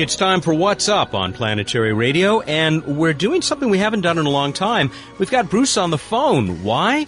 It's 0.03 0.17
time 0.17 0.41
for 0.41 0.53
What's 0.53 0.89
Up 0.89 1.15
on 1.15 1.33
Planetary 1.33 1.93
Radio, 1.93 2.41
and 2.41 2.99
we're 2.99 3.13
doing 3.13 3.41
something 3.41 3.71
we 3.71 3.79
haven't 3.79 4.01
done 4.01 4.19
in 4.19 4.27
a 4.27 4.31
long 4.31 4.53
time. 4.53 4.91
We've 5.21 5.31
got 5.31 5.49
Bruce 5.49 5.77
on 5.77 5.93
the 5.93 5.97
phone. 5.97 6.65
Why? 6.65 7.07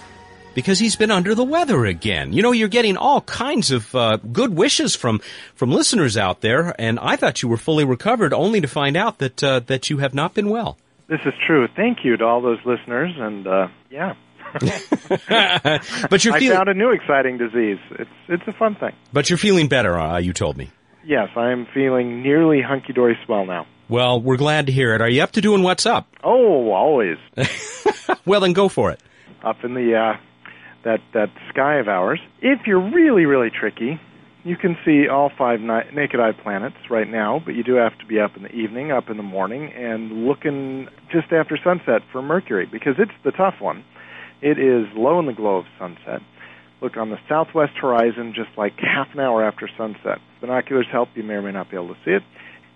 Because 0.54 0.78
he's 0.78 0.94
been 0.94 1.10
under 1.10 1.34
the 1.34 1.42
weather 1.42 1.86
again. 1.86 2.32
You 2.32 2.40
know, 2.42 2.52
you're 2.52 2.68
getting 2.68 2.96
all 2.96 3.22
kinds 3.22 3.72
of 3.72 3.92
uh, 3.96 4.18
good 4.18 4.54
wishes 4.56 4.94
from 4.94 5.20
from 5.56 5.72
listeners 5.72 6.16
out 6.16 6.40
there, 6.40 6.72
and 6.80 7.00
I 7.00 7.16
thought 7.16 7.42
you 7.42 7.48
were 7.48 7.56
fully 7.56 7.84
recovered, 7.84 8.32
only 8.32 8.60
to 8.60 8.68
find 8.68 8.96
out 8.96 9.18
that 9.18 9.42
uh, 9.42 9.58
that 9.66 9.90
you 9.90 9.98
have 9.98 10.14
not 10.14 10.34
been 10.34 10.48
well. 10.48 10.78
This 11.08 11.20
is 11.26 11.34
true. 11.48 11.66
Thank 11.74 12.04
you 12.04 12.16
to 12.16 12.24
all 12.24 12.42
those 12.42 12.60
listeners, 12.64 13.10
and 13.18 13.44
uh, 13.44 13.68
yeah, 13.90 14.14
but 14.52 16.24
you're 16.24 16.34
I 16.34 16.38
feeling, 16.38 16.56
found 16.58 16.68
a 16.68 16.74
new 16.74 16.92
exciting 16.92 17.38
disease. 17.38 17.78
It's 17.90 18.10
it's 18.28 18.46
a 18.46 18.52
fun 18.52 18.76
thing. 18.76 18.92
but 19.12 19.28
you're 19.30 19.36
feeling 19.36 19.66
better. 19.66 19.98
Uh, 19.98 20.18
you 20.18 20.32
told 20.32 20.56
me. 20.56 20.70
Yes, 21.06 21.28
I 21.36 21.50
am 21.52 21.66
feeling 21.72 22.22
nearly 22.22 22.62
hunky 22.62 22.92
dory 22.92 23.18
swell 23.26 23.44
now. 23.46 23.66
Well, 23.88 24.20
we're 24.20 24.38
glad 24.38 24.66
to 24.66 24.72
hear 24.72 24.94
it. 24.94 25.00
Are 25.02 25.08
you 25.08 25.22
up 25.22 25.32
to 25.32 25.40
doing 25.40 25.62
What's 25.62 25.84
Up? 25.86 26.08
Oh, 26.22 26.70
always 26.72 27.18
Well, 28.26 28.40
then 28.40 28.54
go 28.54 28.68
for 28.68 28.90
it. 28.90 29.00
up 29.42 29.62
in 29.62 29.74
the 29.74 29.94
uh, 29.94 30.16
that 30.84 31.00
that 31.12 31.30
sky 31.50 31.76
of 31.76 31.88
ours. 31.88 32.20
If 32.40 32.66
you're 32.66 32.80
really 32.80 33.26
really 33.26 33.50
tricky, 33.50 34.00
you 34.44 34.56
can 34.56 34.76
see 34.84 35.06
all 35.08 35.30
five 35.36 35.60
ni- 35.60 35.90
naked 35.94 36.20
eye 36.20 36.32
planets 36.32 36.76
right 36.90 37.08
now, 37.08 37.42
but 37.44 37.54
you 37.54 37.62
do 37.62 37.74
have 37.74 37.96
to 37.98 38.06
be 38.06 38.18
up 38.20 38.36
in 38.36 38.42
the 38.42 38.52
evening, 38.52 38.90
up 38.90 39.10
in 39.10 39.16
the 39.18 39.22
morning, 39.22 39.70
and 39.72 40.24
looking 40.26 40.88
just 41.12 41.32
after 41.32 41.58
sunset 41.62 42.00
for 42.12 42.22
Mercury 42.22 42.66
because 42.66 42.94
it's 42.98 43.12
the 43.24 43.30
tough 43.32 43.56
one. 43.60 43.84
It 44.40 44.58
is 44.58 44.86
low 44.96 45.18
in 45.20 45.26
the 45.26 45.32
glow 45.32 45.56
of 45.58 45.64
sunset. 45.78 46.20
Look 46.84 46.98
on 46.98 47.08
the 47.08 47.18
southwest 47.30 47.72
horizon 47.80 48.34
just 48.36 48.50
like 48.58 48.74
half 48.76 49.08
an 49.14 49.20
hour 49.20 49.42
after 49.42 49.70
sunset. 49.74 50.18
Binoculars 50.42 50.84
help, 50.92 51.08
you 51.14 51.22
may 51.22 51.32
or 51.32 51.40
may 51.40 51.50
not 51.50 51.70
be 51.70 51.76
able 51.78 51.88
to 51.88 52.00
see 52.04 52.10
it. 52.10 52.22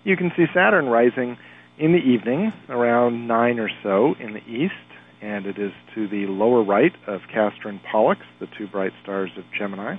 You 0.03 0.17
can 0.17 0.31
see 0.35 0.45
Saturn 0.51 0.87
rising 0.87 1.37
in 1.77 1.91
the 1.91 1.99
evening 1.99 2.51
around 2.69 3.27
9 3.27 3.59
or 3.59 3.69
so 3.83 4.15
in 4.19 4.33
the 4.33 4.43
east, 4.47 4.73
and 5.21 5.45
it 5.45 5.59
is 5.59 5.71
to 5.93 6.07
the 6.07 6.25
lower 6.25 6.63
right 6.63 6.91
of 7.05 7.21
Castor 7.31 7.69
and 7.69 7.79
Pollux, 7.83 8.21
the 8.39 8.47
two 8.57 8.65
bright 8.65 8.93
stars 9.03 9.29
of 9.37 9.43
Gemini. 9.55 9.97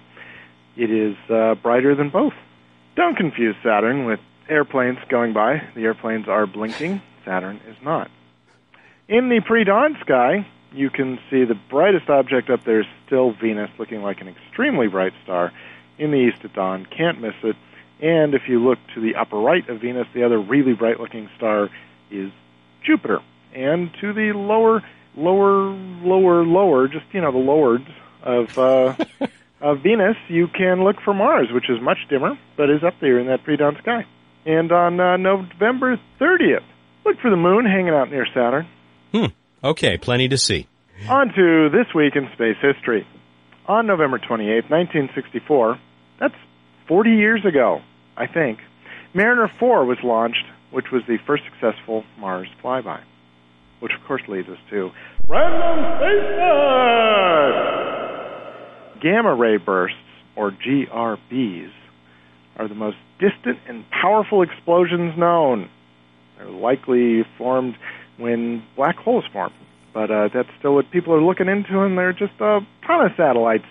It 0.76 0.90
is 0.90 1.14
uh, 1.30 1.54
brighter 1.54 1.94
than 1.94 2.10
both. 2.10 2.34
Don't 2.96 3.16
confuse 3.16 3.54
Saturn 3.62 4.06
with 4.06 4.18
airplanes 4.48 4.98
going 5.08 5.32
by. 5.32 5.62
The 5.76 5.82
airplanes 5.82 6.26
are 6.26 6.48
blinking, 6.48 7.00
Saturn 7.24 7.60
is 7.68 7.76
not. 7.80 8.10
In 9.06 9.28
the 9.28 9.40
pre 9.40 9.62
dawn 9.62 9.96
sky, 10.00 10.48
you 10.72 10.90
can 10.90 11.18
see 11.30 11.44
the 11.44 11.58
brightest 11.68 12.08
object 12.08 12.50
up 12.50 12.64
there 12.64 12.80
is 12.80 12.86
still 13.06 13.32
Venus, 13.32 13.70
looking 13.78 14.02
like 14.02 14.20
an 14.20 14.28
extremely 14.28 14.86
bright 14.86 15.12
star 15.24 15.52
in 15.98 16.10
the 16.10 16.16
east 16.16 16.44
at 16.44 16.52
dawn. 16.54 16.86
Can't 16.96 17.20
miss 17.20 17.34
it. 17.42 17.56
And 18.00 18.34
if 18.34 18.42
you 18.48 18.62
look 18.64 18.78
to 18.94 19.00
the 19.00 19.16
upper 19.16 19.36
right 19.36 19.68
of 19.68 19.80
Venus, 19.80 20.06
the 20.14 20.24
other 20.24 20.38
really 20.38 20.72
bright 20.72 21.00
looking 21.00 21.28
star 21.36 21.68
is 22.10 22.30
Jupiter. 22.84 23.20
And 23.54 23.90
to 24.00 24.12
the 24.12 24.32
lower, 24.32 24.82
lower, 25.16 25.70
lower, 26.02 26.44
lower, 26.44 26.88
just, 26.88 27.04
you 27.12 27.20
know, 27.20 27.32
the 27.32 27.38
lowards 27.38 27.88
of, 28.22 28.58
uh, 28.58 28.94
of 29.60 29.82
Venus, 29.82 30.16
you 30.28 30.48
can 30.48 30.82
look 30.84 30.96
for 31.04 31.12
Mars, 31.12 31.48
which 31.52 31.68
is 31.68 31.80
much 31.80 31.98
dimmer, 32.08 32.38
but 32.56 32.70
is 32.70 32.82
up 32.82 32.94
there 33.00 33.18
in 33.18 33.26
that 33.26 33.44
pre 33.44 33.56
dawn 33.56 33.76
sky. 33.82 34.06
And 34.46 34.72
on 34.72 34.98
uh, 34.98 35.16
November 35.18 36.00
30th, 36.18 36.64
look 37.04 37.18
for 37.20 37.30
the 37.30 37.36
moon 37.36 37.66
hanging 37.66 37.92
out 37.92 38.10
near 38.10 38.26
Saturn. 38.32 38.66
Hmm. 39.12 39.26
Okay, 39.62 39.98
plenty 39.98 40.28
to 40.28 40.38
see. 40.38 40.66
On 41.08 41.28
to 41.34 41.68
this 41.70 41.94
week 41.94 42.16
in 42.16 42.28
space 42.32 42.56
history. 42.62 43.06
On 43.66 43.86
November 43.86 44.18
28, 44.18 44.70
1964, 44.70 45.78
that's 46.18 46.34
40 46.88 47.10
years 47.10 47.44
ago, 47.44 47.80
I 48.16 48.26
think, 48.26 48.58
Mariner 49.14 49.50
4 49.58 49.84
was 49.84 49.98
launched, 50.02 50.44
which 50.70 50.86
was 50.92 51.02
the 51.06 51.18
first 51.26 51.42
successful 51.44 52.04
Mars 52.18 52.48
flyby. 52.62 53.00
Which, 53.80 53.92
of 53.98 54.06
course, 54.06 54.22
leads 54.28 54.48
us 54.48 54.58
to 54.70 54.90
Random 55.28 55.98
Space! 55.98 56.30
Gamma 59.02 59.34
ray 59.34 59.56
bursts, 59.56 59.96
or 60.36 60.50
GRBs, 60.50 61.72
are 62.56 62.68
the 62.68 62.74
most 62.74 62.96
distant 63.18 63.58
and 63.68 63.84
powerful 63.90 64.42
explosions 64.42 65.16
known. 65.18 65.68
They're 66.36 66.50
likely 66.50 67.24
formed 67.38 67.76
when 68.20 68.62
black 68.76 68.96
holes 68.96 69.24
form. 69.32 69.52
But 69.92 70.10
uh, 70.10 70.28
that's 70.32 70.48
still 70.58 70.74
what 70.74 70.90
people 70.90 71.14
are 71.14 71.22
looking 71.22 71.48
into, 71.48 71.80
and 71.80 71.98
there 71.98 72.10
are 72.10 72.12
just 72.12 72.34
a 72.40 72.60
ton 72.86 73.06
of 73.06 73.12
satellites 73.16 73.64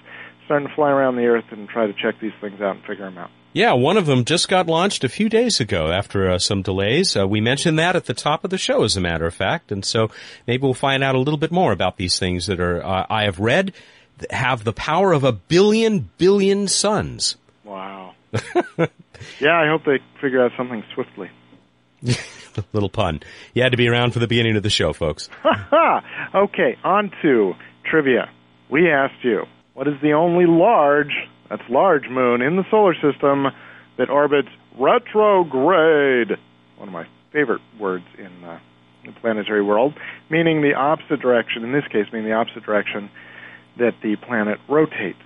starting 0.45 0.67
to 0.67 0.73
fly 0.73 0.89
around 0.89 1.15
the 1.15 1.25
Earth 1.27 1.45
and 1.51 1.69
try 1.69 1.88
to 1.88 1.93
check 1.93 2.19
these 2.19 2.33
things 2.41 2.59
out 2.59 2.75
and 2.75 2.85
figure 2.85 3.05
them 3.05 3.17
out. 3.17 3.29
Yeah, 3.53 3.73
one 3.73 3.97
of 3.97 4.05
them 4.05 4.25
just 4.25 4.47
got 4.47 4.67
launched 4.67 5.03
a 5.03 5.09
few 5.09 5.27
days 5.27 5.59
ago 5.59 5.91
after 5.91 6.29
uh, 6.29 6.38
some 6.38 6.62
delays. 6.62 7.17
Uh, 7.17 7.27
we 7.27 7.41
mentioned 7.41 7.79
that 7.79 7.95
at 7.95 8.05
the 8.05 8.13
top 8.13 8.43
of 8.43 8.49
the 8.49 8.57
show, 8.57 8.83
as 8.83 8.95
a 8.95 9.01
matter 9.01 9.25
of 9.25 9.33
fact, 9.33 9.71
and 9.71 9.83
so 9.83 10.12
maybe 10.45 10.62
we'll 10.62 10.73
find 10.73 11.03
out 11.03 11.15
a 11.15 11.19
little 11.19 11.38
bit 11.38 11.51
more 11.51 11.71
about 11.71 11.97
these 11.97 12.19
things 12.19 12.45
that 12.45 12.59
are 12.59 12.83
uh, 12.85 13.07
I 13.09 13.23
have 13.23 13.39
read 13.39 13.73
have 14.29 14.63
the 14.63 14.73
power 14.73 15.13
of 15.13 15.23
a 15.23 15.31
billion 15.31 16.09
billion 16.17 16.67
suns. 16.67 17.38
Wow. 17.63 18.13
yeah, 19.39 19.59
I 19.59 19.67
hope 19.67 19.83
they 19.85 19.99
figure 20.21 20.43
out 20.43 20.51
something 20.57 20.83
swiftly. 20.93 21.29
Little 22.73 22.89
pun. 22.89 23.21
You 23.53 23.63
had 23.63 23.71
to 23.71 23.77
be 23.77 23.87
around 23.87 24.11
for 24.11 24.19
the 24.19 24.27
beginning 24.27 24.55
of 24.55 24.63
the 24.63 24.69
show, 24.69 24.93
folks. 24.93 25.29
okay, 26.35 26.77
on 26.83 27.11
to 27.21 27.53
trivia. 27.89 28.29
We 28.69 28.91
asked 28.91 29.23
you, 29.23 29.43
what 29.73 29.87
is 29.87 29.95
the 30.01 30.13
only 30.13 30.45
large, 30.45 31.13
that's 31.49 31.63
large 31.69 32.09
moon 32.09 32.41
in 32.41 32.55
the 32.55 32.63
solar 32.69 32.93
system 32.93 33.47
that 33.97 34.09
orbits 34.09 34.49
retrograde? 34.77 36.37
One 36.77 36.89
of 36.89 36.93
my 36.93 37.07
favorite 37.31 37.61
words 37.79 38.05
in 38.17 38.43
uh, 38.43 38.59
the 39.05 39.11
planetary 39.19 39.63
world, 39.63 39.93
meaning 40.29 40.61
the 40.61 40.73
opposite 40.73 41.19
direction, 41.19 41.63
in 41.63 41.71
this 41.71 41.85
case, 41.91 42.05
meaning 42.11 42.29
the 42.29 42.35
opposite 42.35 42.63
direction 42.63 43.09
that 43.77 43.93
the 44.03 44.15
planet 44.17 44.59
rotates. 44.67 45.17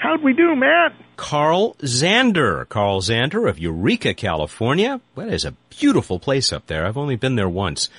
How'd 0.00 0.22
we 0.22 0.32
do, 0.32 0.56
Matt? 0.56 0.94
Carl 1.16 1.74
Zander. 1.80 2.66
Carl 2.70 3.02
Zander 3.02 3.46
of 3.46 3.58
Eureka, 3.58 4.14
California. 4.14 4.98
That 5.14 5.28
is 5.28 5.44
a 5.44 5.54
beautiful 5.68 6.18
place 6.18 6.54
up 6.54 6.66
there. 6.68 6.86
I've 6.86 6.96
only 6.96 7.16
been 7.16 7.36
there 7.36 7.50
once, 7.50 7.90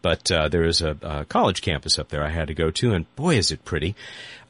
but 0.00 0.32
uh, 0.32 0.48
there 0.48 0.64
is 0.64 0.80
a, 0.80 0.96
a, 1.02 1.26
college 1.26 1.60
campus 1.60 1.98
up 1.98 2.08
there 2.08 2.24
I 2.24 2.30
had 2.30 2.48
to 2.48 2.54
go 2.54 2.70
to, 2.70 2.94
and 2.94 3.14
boy, 3.14 3.36
is 3.36 3.50
it 3.50 3.62
pretty. 3.66 3.94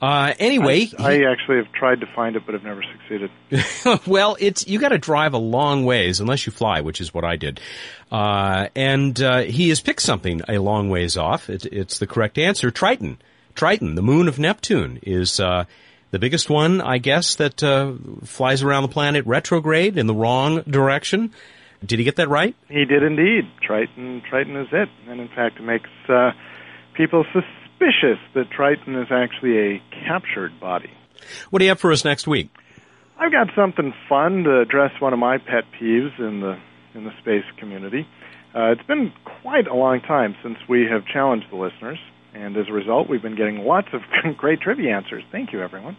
Uh, 0.00 0.34
anyway, 0.38 0.88
I, 1.00 1.24
I, 1.24 1.32
actually 1.32 1.56
have 1.56 1.72
tried 1.72 1.98
to 2.00 2.06
find 2.14 2.36
it, 2.36 2.44
but 2.46 2.54
have 2.54 2.62
never 2.62 2.84
succeeded. 2.84 4.06
well, 4.06 4.36
it's 4.38 4.68
you 4.68 4.78
got 4.78 4.90
to 4.90 4.98
drive 4.98 5.34
a 5.34 5.38
long 5.38 5.84
ways 5.84 6.20
unless 6.20 6.46
you 6.46 6.52
fly, 6.52 6.80
which 6.80 7.00
is 7.00 7.12
what 7.12 7.24
I 7.24 7.34
did. 7.34 7.58
Uh, 8.12 8.68
and 8.76 9.20
uh, 9.20 9.40
he 9.40 9.70
has 9.70 9.80
picked 9.80 10.02
something 10.02 10.42
a 10.48 10.58
long 10.58 10.90
ways 10.90 11.16
off. 11.16 11.50
It, 11.50 11.66
it's 11.66 11.98
the 11.98 12.06
correct 12.06 12.38
answer. 12.38 12.70
Triton. 12.70 13.18
Triton, 13.56 13.96
the 13.96 14.02
moon 14.02 14.28
of 14.28 14.38
Neptune, 14.38 15.00
is 15.02 15.40
uh, 15.40 15.64
the 16.10 16.18
biggest 16.18 16.50
one, 16.50 16.80
I 16.80 16.98
guess, 16.98 17.36
that 17.36 17.62
uh, 17.62 17.92
flies 18.24 18.62
around 18.62 18.82
the 18.82 18.88
planet 18.88 19.26
retrograde 19.26 19.96
in 19.96 20.06
the 20.06 20.14
wrong 20.14 20.62
direction. 20.62 21.32
Did 21.84 21.98
he 21.98 22.04
get 22.04 22.16
that 22.16 22.28
right? 22.28 22.54
He 22.68 22.84
did 22.84 23.02
indeed. 23.02 23.44
Triton, 23.62 24.22
Triton 24.28 24.56
is 24.56 24.68
it, 24.72 24.88
and 25.08 25.20
in 25.20 25.28
fact, 25.28 25.58
it 25.58 25.62
makes 25.62 25.88
uh, 26.08 26.32
people 26.94 27.24
suspicious 27.32 28.18
that 28.34 28.50
Triton 28.50 28.96
is 28.96 29.08
actually 29.10 29.58
a 29.58 29.82
captured 30.06 30.58
body. 30.60 30.90
What 31.50 31.60
do 31.60 31.64
you 31.64 31.70
have 31.70 31.80
for 31.80 31.92
us 31.92 32.04
next 32.04 32.26
week? 32.26 32.50
I've 33.18 33.32
got 33.32 33.48
something 33.54 33.94
fun 34.08 34.44
to 34.44 34.60
address 34.60 34.92
one 34.98 35.12
of 35.12 35.18
my 35.18 35.38
pet 35.38 35.64
peeves 35.80 36.18
in 36.18 36.40
the 36.40 36.58
in 36.94 37.04
the 37.04 37.12
space 37.20 37.44
community. 37.58 38.06
Uh, 38.54 38.72
it's 38.72 38.82
been 38.82 39.12
quite 39.42 39.68
a 39.68 39.74
long 39.74 40.00
time 40.00 40.34
since 40.42 40.58
we 40.68 40.86
have 40.90 41.06
challenged 41.06 41.46
the 41.52 41.56
listeners 41.56 41.98
and 42.34 42.56
as 42.56 42.68
a 42.68 42.72
result, 42.72 43.08
we've 43.08 43.22
been 43.22 43.36
getting 43.36 43.64
lots 43.64 43.88
of 43.92 44.02
great 44.36 44.60
trivia 44.60 44.94
answers. 44.94 45.24
Thank 45.32 45.52
you, 45.52 45.62
everyone. 45.62 45.96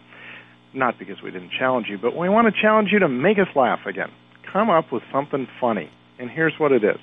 Not 0.74 0.98
because 0.98 1.20
we 1.22 1.30
didn't 1.30 1.50
challenge 1.58 1.88
you, 1.88 1.98
but 1.98 2.16
we 2.16 2.28
want 2.28 2.52
to 2.52 2.60
challenge 2.60 2.90
you 2.92 3.00
to 3.00 3.08
make 3.08 3.38
us 3.38 3.48
laugh 3.54 3.80
again. 3.86 4.10
Come 4.52 4.70
up 4.70 4.90
with 4.90 5.02
something 5.12 5.46
funny. 5.60 5.90
And 6.18 6.30
here's 6.30 6.54
what 6.58 6.72
it 6.72 6.84
is. 6.84 6.98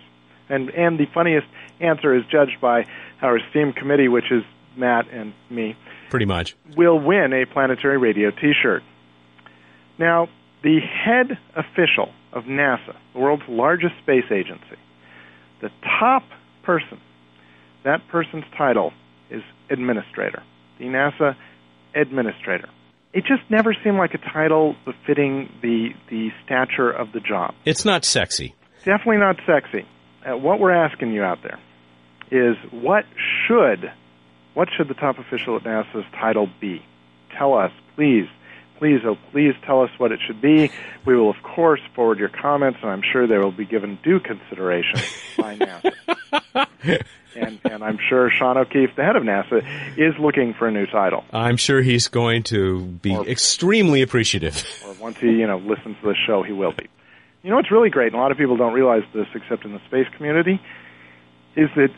And, 0.50 0.70
and 0.72 1.00
the 1.00 1.06
funniest 1.14 1.48
answer 1.80 2.16
is 2.16 2.24
judged 2.32 2.60
by 2.60 2.86
our 3.22 3.38
esteemed 3.38 3.76
committee, 3.76 4.08
which 4.08 4.32
is 4.32 4.44
Matt 4.76 5.08
and 5.12 5.34
me. 5.50 5.76
Pretty 6.10 6.26
much. 6.26 6.56
Will 6.76 7.00
win 7.00 7.34
a 7.34 7.46
Planetary 7.46 7.98
Radio 7.98 8.32
t 8.32 8.54
shirt. 8.60 8.82
Now, 10.00 10.30
the 10.64 10.80
head 10.80 11.38
official 11.56 12.12
of 12.34 12.46
NASA, 12.46 12.96
the 13.14 13.20
world's 13.20 13.44
largest 13.48 13.94
space 14.02 14.32
agency, 14.32 14.78
the 15.62 15.70
top 16.00 16.24
person, 16.64 17.00
that 17.84 18.08
person's 18.08 18.46
title 18.58 18.94
is 19.30 19.42
administrator, 19.70 20.44
the 20.80 20.86
NASA 20.86 21.36
administrator. 21.96 22.70
It 23.14 23.22
just 23.26 23.42
never 23.50 23.76
seemed 23.84 23.98
like 23.98 24.14
a 24.14 24.20
title 24.20 24.76
befitting 24.86 25.52
the 25.62 25.90
the 26.10 26.30
stature 26.46 26.92
of 26.92 27.12
the 27.12 27.20
job. 27.20 27.56
It's 27.66 27.86
not 27.86 28.06
sexy. 28.06 28.56
Definitely 28.86 29.18
not 29.18 29.38
sexy. 29.46 29.86
Uh, 30.26 30.38
what 30.38 30.60
we're 30.60 30.72
asking 30.72 31.12
you 31.14 31.24
out 31.24 31.40
there 31.42 31.60
is 32.32 32.56
what 32.72 33.06
should 33.48 33.92
what 34.54 34.68
should 34.76 34.88
the 34.88 34.94
top 34.94 35.18
official 35.18 35.56
at 35.56 35.64
NASA's 35.64 36.06
title 36.20 36.48
be? 36.60 36.84
Tell 37.38 37.54
us, 37.54 37.72
please. 37.96 38.28
Please, 38.80 39.02
oh, 39.06 39.18
please 39.32 39.54
tell 39.66 39.84
us 39.84 39.90
what 39.98 40.14
it 40.14 40.22
should 40.26 40.42
be. 40.42 40.72
We 41.06 41.16
will, 41.16 41.30
of 41.30 41.36
course, 41.44 41.82
forward 41.96 42.18
your 42.18 42.30
comments, 42.30 42.80
and 42.82 42.90
I'm 42.90 43.02
sure 43.02 43.28
they 43.28 43.38
will 43.38 43.52
be 43.52 43.66
given 43.66 44.00
due 44.02 44.22
consideration 44.22 45.02
by 45.38 45.58
NASA. 45.58 46.68
and, 47.36 47.60
and 47.66 47.84
I'm 47.84 48.00
sure 48.08 48.32
Sean 48.32 48.58
O'Keefe, 48.58 48.96
the 48.96 49.04
head 49.04 49.18
of 49.18 49.24
NASA, 49.24 49.98
is 49.98 50.18
looking 50.18 50.54
for 50.54 50.66
a 50.66 50.72
new 50.72 50.86
title. 50.86 51.26
I'm 51.34 51.58
sure 51.58 51.82
he's 51.82 52.08
going 52.08 52.44
to 52.44 52.80
be 52.80 53.14
or, 53.14 53.28
extremely 53.28 54.02
appreciative. 54.02 54.66
Or 54.86 54.94
once 54.94 55.18
he, 55.18 55.28
you 55.28 55.46
know, 55.46 55.58
listens 55.58 55.98
to 56.02 56.08
the 56.08 56.16
show, 56.26 56.42
he 56.44 56.54
will 56.54 56.72
be. 56.72 56.88
You 57.44 57.50
know 57.50 57.58
what's 57.58 57.72
really 57.72 57.90
great, 57.90 58.08
and 58.08 58.16
a 58.16 58.20
lot 58.20 58.32
of 58.32 58.38
people 58.38 58.56
don't 58.56 58.74
realize 58.74 59.04
this 59.14 59.28
except 59.36 59.66
in 59.66 59.74
the 59.74 59.82
space 59.88 60.08
community, 60.16 60.62
is 61.58 61.70
that 61.76 61.90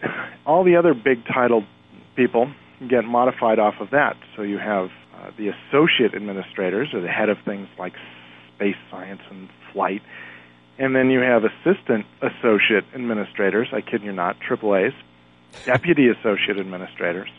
all 0.48 0.64
the 0.64 0.78
other 0.78 0.96
big 0.96 1.26
title 1.26 1.64
people 2.16 2.52
get 2.90 3.04
modified 3.04 3.60
off 3.60 3.76
of 3.80 3.92
that. 3.92 4.18
So 4.36 4.42
you 4.42 4.58
have 4.58 4.90
uh, 5.22 5.32
the 5.38 5.50
associate 5.50 6.16
administrators, 6.16 6.90
or 6.94 7.02
the 7.02 7.08
head 7.08 7.30
of 7.30 7.38
things 7.46 7.68
like 7.78 7.94
space 8.56 8.76
science 8.90 9.22
and 9.30 9.50
flight, 9.72 10.02
and 10.78 10.96
then 10.96 11.10
you 11.10 11.20
have 11.20 11.44
assistant 11.44 12.06
associate 12.22 12.86
administrators, 12.96 13.68
I 13.72 13.82
kid 13.82 14.02
you 14.04 14.12
not, 14.12 14.40
triple 14.40 14.76
A's, 14.76 14.94
deputy 15.66 16.08
associate 16.08 16.60
administrators. 16.60 17.30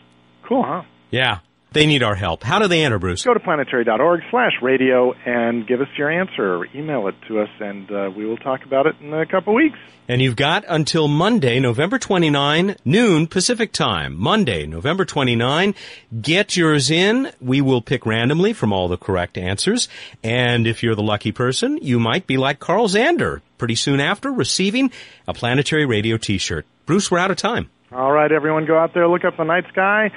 Cool, 0.44 0.62
huh? 0.62 0.82
Yeah. 1.10 1.40
They 1.72 1.86
need 1.86 2.02
our 2.02 2.14
help. 2.14 2.42
How 2.42 2.58
do 2.58 2.68
they 2.68 2.84
enter, 2.84 2.98
Bruce? 2.98 3.24
Go 3.24 3.34
to 3.34 3.40
planetary.org 3.40 4.20
slash 4.30 4.52
radio 4.60 5.12
and 5.24 5.66
give 5.66 5.80
us 5.80 5.88
your 5.96 6.10
answer 6.10 6.56
or 6.56 6.66
email 6.74 7.08
it 7.08 7.14
to 7.28 7.40
us, 7.40 7.48
and 7.60 7.90
uh, 7.90 8.10
we 8.14 8.26
will 8.26 8.36
talk 8.36 8.64
about 8.64 8.86
it 8.86 8.96
in 9.00 9.12
a 9.14 9.26
couple 9.26 9.54
weeks. 9.54 9.78
And 10.08 10.20
you've 10.20 10.36
got 10.36 10.64
until 10.68 11.08
Monday, 11.08 11.60
November 11.60 11.98
29, 11.98 12.76
noon 12.84 13.26
Pacific 13.26 13.72
time. 13.72 14.18
Monday, 14.18 14.66
November 14.66 15.04
29. 15.04 15.74
Get 16.20 16.56
yours 16.56 16.90
in. 16.90 17.30
We 17.40 17.60
will 17.60 17.80
pick 17.80 18.04
randomly 18.04 18.52
from 18.52 18.72
all 18.72 18.88
the 18.88 18.96
correct 18.98 19.38
answers. 19.38 19.88
And 20.22 20.66
if 20.66 20.82
you're 20.82 20.96
the 20.96 21.02
lucky 21.02 21.32
person, 21.32 21.78
you 21.80 21.98
might 21.98 22.26
be 22.26 22.36
like 22.36 22.58
Carl 22.58 22.88
Zander 22.88 23.40
pretty 23.56 23.76
soon 23.76 24.00
after 24.00 24.30
receiving 24.32 24.90
a 25.26 25.32
planetary 25.32 25.86
radio 25.86 26.16
t-shirt. 26.16 26.66
Bruce, 26.84 27.10
we're 27.10 27.18
out 27.18 27.30
of 27.30 27.36
time. 27.36 27.70
All 27.92 28.10
right, 28.10 28.32
everyone, 28.32 28.66
go 28.66 28.78
out 28.78 28.94
there, 28.94 29.06
look 29.06 29.24
up 29.24 29.36
the 29.36 29.44
night 29.44 29.64
sky, 29.68 30.10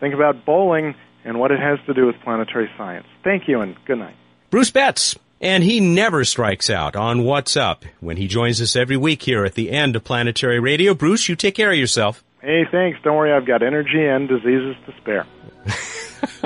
think 0.00 0.14
about 0.14 0.44
bowling 0.44 0.94
and 1.24 1.38
what 1.38 1.50
it 1.50 1.60
has 1.60 1.78
to 1.86 1.94
do 1.94 2.06
with 2.06 2.16
planetary 2.24 2.70
science. 2.76 3.06
Thank 3.22 3.46
you, 3.46 3.60
and 3.60 3.76
good 3.84 3.98
night. 3.98 4.16
Bruce 4.50 4.70
Betts. 4.70 5.18
And 5.42 5.64
he 5.64 5.80
never 5.80 6.22
strikes 6.26 6.68
out 6.68 6.96
on 6.96 7.24
What's 7.24 7.56
Up 7.56 7.86
when 8.00 8.18
he 8.18 8.26
joins 8.26 8.60
us 8.60 8.76
every 8.76 8.98
week 8.98 9.22
here 9.22 9.46
at 9.46 9.54
the 9.54 9.70
end 9.70 9.96
of 9.96 10.04
Planetary 10.04 10.60
Radio. 10.60 10.92
Bruce, 10.92 11.30
you 11.30 11.36
take 11.36 11.54
care 11.54 11.70
of 11.70 11.78
yourself. 11.78 12.22
Hey, 12.42 12.66
thanks. 12.70 12.98
Don't 13.02 13.16
worry, 13.16 13.32
I've 13.32 13.46
got 13.46 13.62
energy 13.62 14.04
and 14.04 14.28
diseases 14.28 14.76
to 14.84 14.94
spare. 14.98 15.26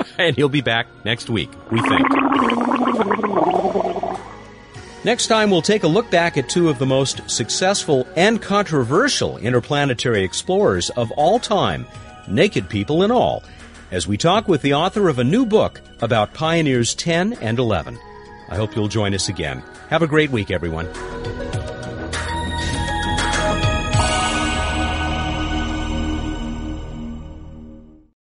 and 0.17 0.35
he'll 0.37 0.47
be 0.47 0.61
back 0.61 0.87
next 1.03 1.29
week, 1.29 1.49
we 1.71 1.81
think. 1.81 2.07
Next 5.03 5.27
time, 5.27 5.51
we'll 5.51 5.61
take 5.61 5.83
a 5.83 5.87
look 5.87 6.09
back 6.09 6.37
at 6.37 6.49
two 6.49 6.69
of 6.69 6.79
the 6.79 6.85
most 6.85 7.29
successful 7.29 8.07
and 8.15 8.41
controversial 8.41 9.37
interplanetary 9.37 10.23
explorers 10.23 10.89
of 10.91 11.11
all 11.11 11.37
time, 11.37 11.85
naked 12.27 12.69
people 12.69 13.03
and 13.03 13.11
all, 13.11 13.43
as 13.91 14.07
we 14.07 14.17
talk 14.17 14.47
with 14.47 14.61
the 14.61 14.73
author 14.73 15.09
of 15.09 15.19
a 15.19 15.23
new 15.23 15.45
book 15.45 15.81
about 16.01 16.33
Pioneers 16.33 16.95
10 16.95 17.33
and 17.33 17.59
11. 17.59 17.97
I 18.49 18.55
hope 18.55 18.75
you'll 18.75 18.87
join 18.87 19.13
us 19.13 19.29
again. 19.29 19.63
Have 19.89 20.01
a 20.01 20.07
great 20.07 20.31
week, 20.31 20.51
everyone. 20.51 20.87